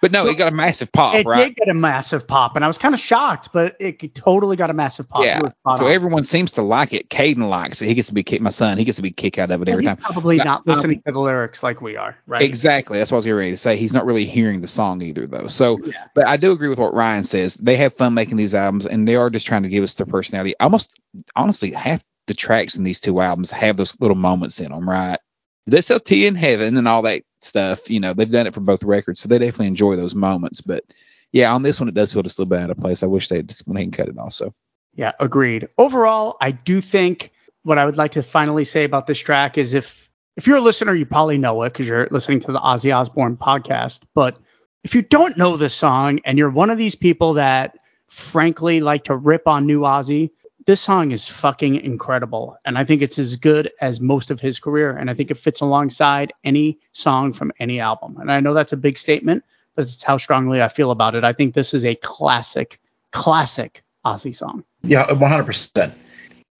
[0.00, 1.20] But no, it got a massive pop, right?
[1.20, 1.46] it right?
[1.54, 4.68] did get a massive pop and I was kind of shocked, but it totally got
[4.68, 5.24] a massive pop.
[5.24, 5.38] yeah.
[5.38, 5.92] It was spot So on.
[5.92, 7.08] everyone seems to like it.
[7.08, 7.86] Caden likes it.
[7.86, 8.40] He gets to be kick.
[8.40, 9.98] My son, he gets to be kick out of it Well, every he's time.
[9.98, 12.42] probably But, not um, listening to the lyrics like we are, right?
[12.42, 12.98] Exactly.
[12.98, 13.76] That's what I was getting ready to say.
[13.76, 15.46] He's not really hearing the song either, though.
[15.46, 15.92] So, Yeah.
[16.16, 17.54] but I do agree with what Ryan says.
[17.54, 20.06] They have fun making these albums, and they are just trying to give us their
[20.06, 20.56] personality.
[20.58, 20.98] Almost,
[21.36, 25.20] honestly, half the tracks in these two albums have those little moments in them, right?
[25.66, 28.82] This LT in Heaven and all that stuff, you know, they've done it for both
[28.82, 30.60] records, so they definitely enjoy those moments.
[30.60, 30.84] But
[31.30, 33.02] yeah, on this one, it does feel just a little bit out of place.
[33.02, 34.54] I wish they had just went ahead and cut it also.
[34.94, 35.68] Yeah, agreed.
[35.78, 37.30] Overall, I do think
[37.62, 40.62] what I would like to finally say about this track is if if you're a
[40.62, 44.02] listener, you probably know it because you're listening to the Ozzy Osbourne podcast.
[44.14, 44.38] But
[44.82, 47.76] if you don't know this song and you're one of these people that
[48.08, 50.30] frankly like to rip on new Ozzy,
[50.66, 52.56] this song is fucking incredible.
[52.64, 54.96] And I think it's as good as most of his career.
[54.96, 58.18] And I think it fits alongside any song from any album.
[58.18, 59.44] And I know that's a big statement,
[59.74, 61.24] but it's how strongly I feel about it.
[61.24, 64.64] I think this is a classic, classic Ozzy song.
[64.82, 65.94] Yeah, uh, 100%.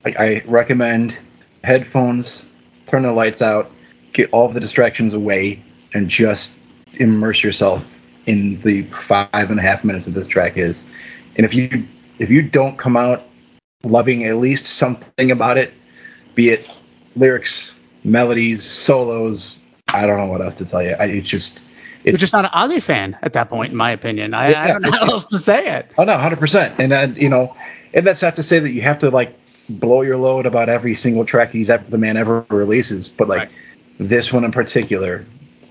[0.04, 1.18] I, I recommend
[1.62, 2.46] headphones,
[2.86, 3.70] turn the lights out,
[4.12, 5.62] get all the distractions away,
[5.94, 6.54] and just
[6.94, 10.84] immerse yourself in the five and a half minutes that this track is.
[11.36, 11.86] And if you
[12.18, 13.24] if you don't come out
[13.84, 15.72] loving at least something about it,
[16.34, 16.68] be it
[17.16, 20.96] lyrics, melodies, solos, I don't know what else to tell you.
[20.98, 21.64] I, it's just
[22.04, 24.34] You're it's just not an Ozzy fan at that point, in my opinion.
[24.34, 25.90] I, I don't know how else to say it.
[25.98, 26.78] Oh no, hundred percent.
[26.78, 27.56] And uh, you know,
[27.92, 30.94] and that's not to say that you have to like blow your load about every
[30.94, 33.50] single track he's ever the man ever releases, but like Right.
[33.98, 35.26] this one in particular,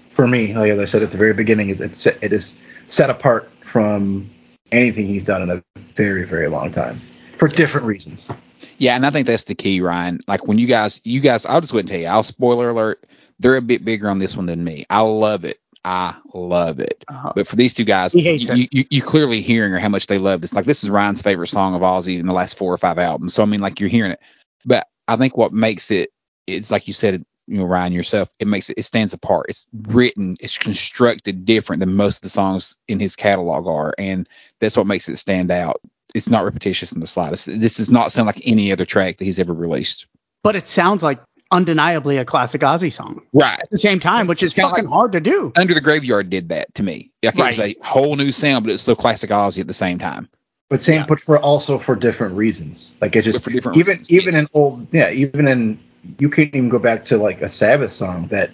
[0.10, 2.56] for me, like as I said at the very beginning, is it's it is
[2.88, 4.30] set apart from
[4.72, 5.64] anything he's done in a
[5.96, 7.02] very very long time
[7.42, 8.30] for different reasons.
[8.78, 10.20] Yeah, and I think that's the key, Ryan.
[10.28, 12.06] Like when you guys, you guys, I'll just go ahead and tell you.
[12.06, 13.04] I'll spoiler alert.
[13.40, 14.86] They're a bit bigger on this one than me.
[14.92, 15.60] I love it.
[15.84, 17.04] I love it.
[17.08, 17.34] Uh-huh.
[17.36, 20.20] But for these two guys, you, you, you, you clearly hearing or how much they
[20.20, 20.54] love this.
[20.54, 23.34] Like this is Ryan's favorite song of Ozzy in the last four or five albums.
[23.34, 24.20] So I mean, like you're hearing it.
[24.64, 26.12] But I think what makes it,
[26.46, 29.48] it's like you said, you know, Ryan yourself, it makes it, it stands apart.
[29.50, 34.30] It's written, it's constructed different than most of the songs in his catalog are, and
[34.60, 35.82] that's what makes it stand out.
[36.14, 37.46] It's not repetitious in the slightest.
[37.48, 40.08] This does not sound like any other track that he's ever released.
[40.44, 41.20] But it sounds like
[41.52, 43.60] undeniably a classic Ozzy song Right.
[43.60, 45.52] at the same time, which is fucking like- hard to do.
[45.56, 47.12] Under the Graveyard did that to me.
[47.24, 50.00] Like it was a whole new sound, but it's still classic Ozzy at the same
[50.00, 50.30] time.
[50.70, 51.06] But same, Yeah.
[51.08, 52.96] but for also for different reasons.
[53.02, 54.42] Like it just for different even reasons, even yes.
[54.44, 55.80] in old yeah even in
[56.18, 58.52] you can't even go back to like a Sabbath song that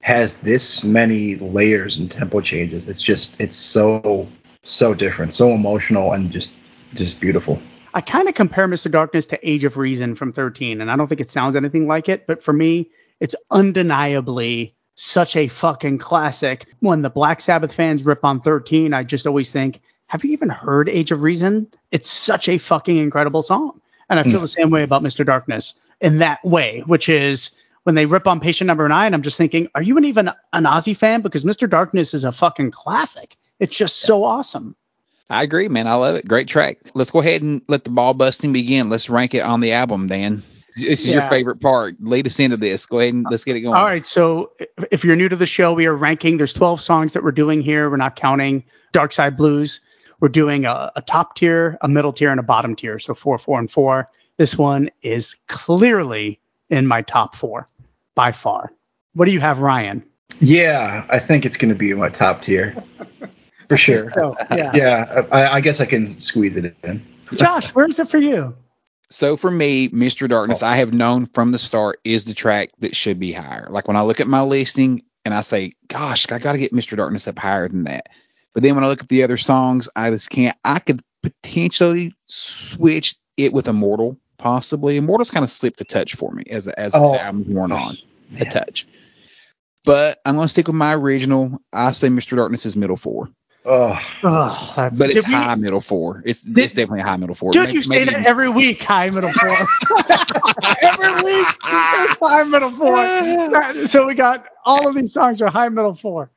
[0.00, 2.88] has this many layers and tempo changes.
[2.88, 4.28] It's just it's so
[4.62, 6.54] so different, so emotional and just
[6.94, 7.60] just beautiful.
[7.94, 8.90] I kind of compare Mr.
[8.90, 12.08] Darkness to Age of Reason from 13, and I don't think it sounds anything like
[12.08, 12.90] it, but for me,
[13.20, 16.66] it's undeniably such a fucking classic.
[16.80, 20.48] When the Black Sabbath fans rip on 13, I just always think, have you even
[20.48, 21.68] heard Age of Reason?
[21.90, 23.80] It's such a fucking incredible song.
[24.08, 24.42] And I feel mm.
[24.42, 25.26] the same way about Mr.
[25.26, 27.50] Darkness in that way, which is
[27.82, 30.64] when they rip on Patient Number Nine, I'm just thinking, are you an even an
[30.64, 31.22] Ozzy fan?
[31.22, 31.68] Because Mr.
[31.68, 33.36] Darkness is a fucking classic.
[33.58, 34.76] It's just so awesome.
[35.28, 35.88] I agree, man.
[35.88, 36.28] I love it.
[36.28, 36.78] Great track.
[36.94, 38.88] Let's go ahead and let the ball busting begin.
[38.90, 40.42] Let's rank it on the album, Dan.
[40.76, 41.96] This is your favorite part.
[42.00, 42.84] Lead us into this.
[42.86, 43.74] Go ahead and let's get it going.
[43.74, 44.52] All right, so
[44.92, 46.36] if you're new to the show, we are ranking.
[46.36, 47.88] There's 12 songs that we're doing here.
[47.88, 49.80] We're not counting Dark Side Blues.
[50.20, 52.98] We're doing a, a top tier, a middle tier, and a bottom tier.
[52.98, 54.10] So four, four, and four.
[54.36, 57.68] This one is clearly in my top four
[58.14, 58.72] by far.
[59.14, 60.04] What do you have, Ryan?
[60.40, 62.76] Yeah, I think it's going to be in my top tier
[63.68, 64.12] for sure.
[64.22, 64.72] Oh, yeah.
[64.74, 67.04] Yeah, I, I guess I can squeeze it in.
[67.34, 68.56] Josh, where's it for you?
[69.10, 70.28] So for me, Mr.
[70.28, 70.66] Darkness, Oh.
[70.66, 73.68] I have known from the start is the track that should be higher.
[73.70, 76.72] Like when I look at my listing and I say, gosh, I got to get
[76.72, 76.96] Mr.
[76.96, 78.08] Darkness up higher than that.
[78.52, 80.56] But then when I look at the other songs, I just can't.
[80.64, 84.96] I could potentially switch it with Immortal, possibly.
[84.96, 87.12] Immortal's kind of slipped a touch for me as as Oh.
[87.12, 87.96] the album's worn on
[88.38, 88.86] a touch.
[89.84, 91.60] But I'm gonna stick with my original.
[91.72, 92.36] I say Mr.
[92.36, 93.28] Darkness is middle four,
[93.68, 96.22] Oh, Ugh, but it's we- high middle four.
[96.24, 97.50] It's Did- it's definitely a high middle four.
[97.50, 99.48] Dude, May- you say maybe- that every week, high middle four.
[100.82, 103.86] every week, it's high middle four.
[103.86, 106.30] So we got all of these songs are high middle four.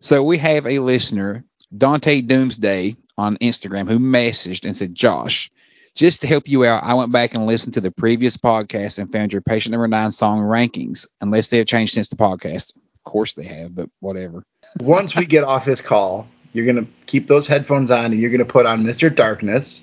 [0.00, 1.44] So we have a listener,
[1.76, 5.50] Dante Doomsday, on Instagram who messaged and said, Josh,
[5.94, 9.10] just to help you out, I went back and listened to the previous podcast and
[9.12, 12.74] found your patient number nine song rankings, unless they have changed since the podcast.
[12.76, 14.44] Of course they have, but whatever.
[14.80, 18.30] once we get off this call, you're going to keep those headphones on and you're
[18.30, 19.14] going to put on Mr.
[19.14, 19.82] Darkness.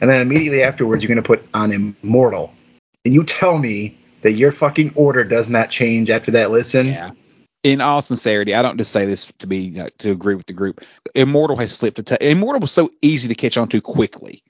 [0.00, 2.52] And then immediately afterwards, you're going to put on Immortal.
[3.04, 6.86] And you tell me that your fucking order does not change after that listen.
[6.86, 7.10] Yeah.
[7.62, 10.52] In all sincerity, I don't just say this to be uh, to agree with the
[10.54, 10.82] group.
[11.14, 12.20] Immortal has slipped a touch.
[12.22, 14.42] Immortal was so easy to catch on to quickly.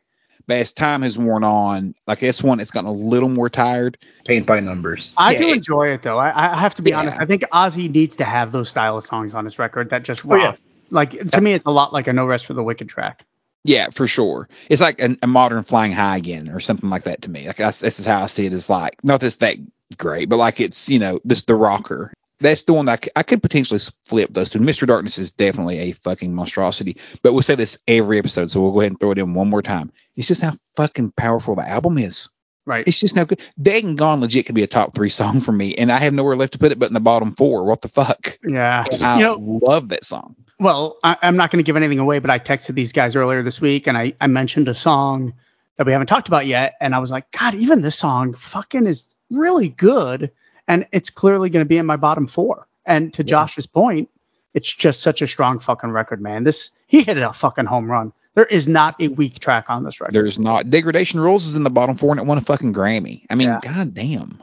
[0.47, 3.98] But as time has worn on, like this one, it's gotten a little more tired.
[4.26, 5.14] Paint by numbers.
[5.16, 6.18] I Yeah, do it- enjoy it though.
[6.18, 7.01] I, I have to be Yeah.
[7.01, 7.18] honest.
[7.20, 10.24] I think Ozzy needs to have those style of songs on his record that just
[10.28, 10.55] Oh, yeah.
[10.91, 13.25] Like to me, it's a lot like a No Rest for the Wicked track.
[13.65, 14.49] Yeah, for sure.
[14.69, 17.47] It's like a, a modern flying high again, or something like that to me.
[17.47, 18.53] Like that's, this is how I see it.
[18.53, 19.57] Is like not this that
[19.97, 22.12] great, but like it's you know this the rocker.
[22.43, 24.61] That's the one that I, c- I could potentially flip those two.
[24.61, 24.87] Mr.
[24.87, 28.81] Darkness is definitely a fucking monstrosity, but we'll say this every episode, so we'll go
[28.81, 29.93] ahead and throw it in one more time.
[30.17, 32.31] It's just how fucking powerful the album is.
[32.66, 32.87] Right.
[32.87, 33.41] It's just no good.
[33.61, 36.12] Dead and Gone legit could be a top three song for me, and I have
[36.12, 37.65] nowhere left to put it but in the bottom four.
[37.65, 38.39] What the fuck?
[38.45, 38.85] yeah.
[39.03, 40.37] I You know, love that song.
[40.59, 43.43] Well, I, I'm not going to give anything away, but I texted these guys earlier
[43.43, 45.32] this week and I, I mentioned a song
[45.78, 46.74] that we haven't talked about yet.
[46.82, 50.31] And I was like, God, even this song fucking is really good.
[50.69, 52.69] And it's clearly going to be in my bottom four.
[52.85, 54.11] And to Josh's point,
[54.53, 56.45] it's just such a strong fucking record, man.
[56.45, 58.12] This, he hit it a fucking home run.
[58.35, 60.15] There is not a weak track on this record.
[60.15, 63.24] There's not degradation rules is in the bottom four and it won a fucking Grammy.
[63.28, 63.61] I mean, Yeah.
[63.62, 64.40] god damn.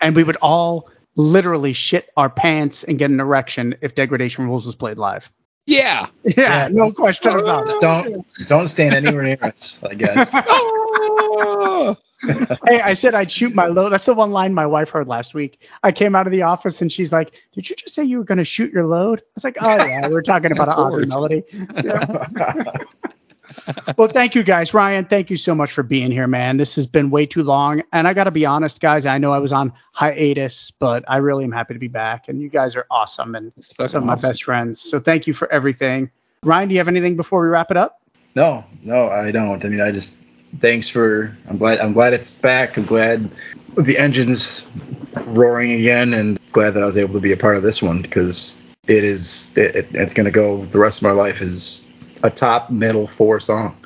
[0.00, 4.66] and we would all literally shit our pants and get an erection if Degradation Rules
[4.66, 5.30] was played live.
[5.66, 6.06] Yeah.
[6.24, 7.74] Yeah, no question about it.
[7.80, 10.32] Don't don't stand anywhere near us, I guess.
[12.68, 13.90] hey, I said I'd shoot my load.
[13.90, 15.68] That's the one line my wife heard last week.
[15.82, 18.24] I came out of the office and she's like, "Did you just say you were
[18.24, 20.74] going to shoot your load?" I was like, "Oh yeah, we are talking about an
[20.74, 21.44] Of Ozzy melody."
[21.84, 22.72] Yeah.
[23.96, 25.04] well, thank you guys, Ryan.
[25.04, 26.56] Thank you so much for being here, man.
[26.56, 29.06] This has been way too long, and I got to be honest, guys.
[29.06, 32.40] I know I was on hiatus, but I really am happy to be back, and
[32.40, 34.28] you guys are awesome and some of my awesome.
[34.30, 34.80] best friends.
[34.80, 36.10] So thank you for everything.
[36.42, 38.00] Ryan, do you have anything before we wrap it up?
[38.34, 39.64] No, no, I don't.
[39.64, 40.16] I mean, I just
[40.58, 41.36] thanks for.
[41.48, 41.80] I'm glad.
[41.80, 42.76] I'm glad it's back.
[42.76, 43.28] I'm glad
[43.76, 44.66] the engine's
[45.14, 48.02] roaring again, and glad that I was able to be a part of this one
[48.02, 49.52] because it is.
[49.56, 51.86] It, it- it's going to go the rest of my life is
[52.22, 53.76] a top middle four song.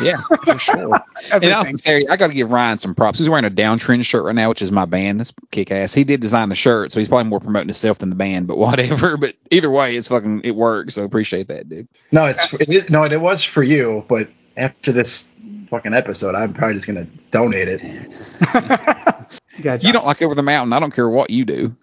[0.00, 0.76] Yeah, for sure.
[1.42, 2.08] In all Everything.
[2.08, 3.18] I got to give Ryan some props.
[3.18, 5.18] He's wearing a downtrend shirt right now, which is my band.
[5.18, 5.92] That's kick ass.
[5.92, 8.58] He did design the shirt, so he's probably more promoting himself than the band, but
[8.58, 9.16] whatever.
[9.20, 10.94] But either way, it's fucking it works.
[10.94, 11.88] So appreciate that, dude.
[12.12, 15.28] No, it's it is, no, it was for you, but after this
[15.68, 17.80] fucking episode, I'm probably just going to donate it.
[19.62, 19.92] Good You job.
[19.94, 20.72] don't like over the mountain.
[20.72, 21.76] I don't care what you do.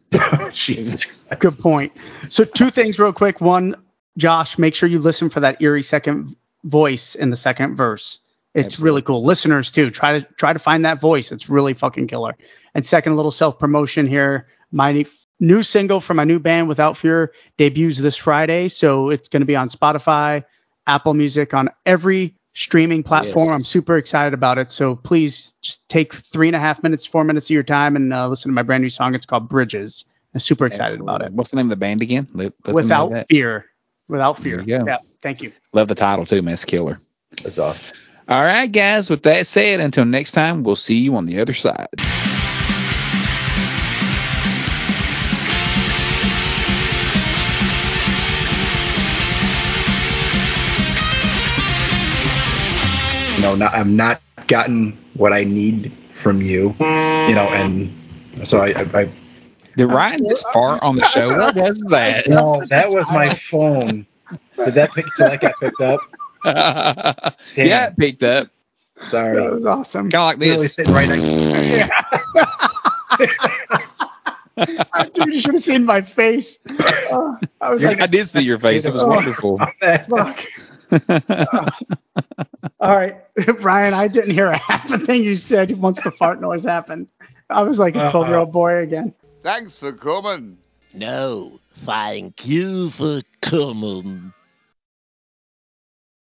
[0.52, 1.40] Jesus Christ.
[1.40, 1.92] Good point.
[2.30, 3.40] So two things real quick.
[3.42, 3.76] One,
[4.18, 8.20] Josh, make sure you listen for that eerie second voice in the second verse.
[8.54, 8.90] It's Absolutely.
[8.90, 9.24] really cool.
[9.24, 11.32] Listeners too, try to try to find that voice.
[11.32, 12.36] It's really fucking killer.
[12.74, 14.48] And second, a little self promotion here.
[14.72, 15.06] My
[15.40, 18.70] new single from my new band, Without Fear, debuts this Friday.
[18.70, 20.44] So it's going to be on Spotify,
[20.88, 23.48] Apple Music, on every streaming platform.
[23.48, 23.56] Yes.
[23.56, 24.72] I'm super excited about it.
[24.72, 28.12] So please just take three and a half minutes, four minutes of your time and
[28.12, 29.14] uh, listen to my brand new song.
[29.14, 30.06] It's called Bridges.
[30.34, 31.32] I'm super excited about it.
[31.32, 32.28] What's the name of the band again?
[32.34, 33.66] Let- let Without fear.
[34.08, 34.62] Without fear.
[34.62, 34.98] Yeah.
[35.22, 35.52] Thank you.
[35.74, 36.56] Love the title too, man.
[36.58, 37.00] Killer.
[37.44, 37.84] That's awesome.
[38.30, 39.10] All right, guys.
[39.10, 41.88] With that said, until next time, we'll see you on the other side.
[53.40, 57.94] No, not, I've not gotten what I need from you, you know, and
[58.44, 59.12] so I, I, I
[59.78, 61.38] did Ryan just fart on the show?
[61.38, 62.28] What was that?
[62.28, 64.08] no, that was my phone.
[64.58, 65.08] Did that pick?
[65.14, 66.02] So that got picked up.
[67.56, 68.48] yeah, it picked up.
[68.96, 69.36] Sorry.
[69.36, 70.10] That was awesome.
[70.10, 70.74] Kind of like Literally this.
[70.76, 71.24] sitting right next.
[75.14, 76.58] Dude, you should have seen my face.
[76.68, 78.86] Uh, I was like, I did see your face.
[78.88, 79.60] It was wonderful.
[79.60, 80.44] fuck.
[82.80, 83.14] All right,
[83.60, 87.08] Ryan, I didn't hear a half a thing you said once the fart noise happened.
[87.50, 89.14] I was like a 12 year old boy again.
[89.44, 90.58] Thanks for coming.
[90.94, 94.34] No, thank you for coming.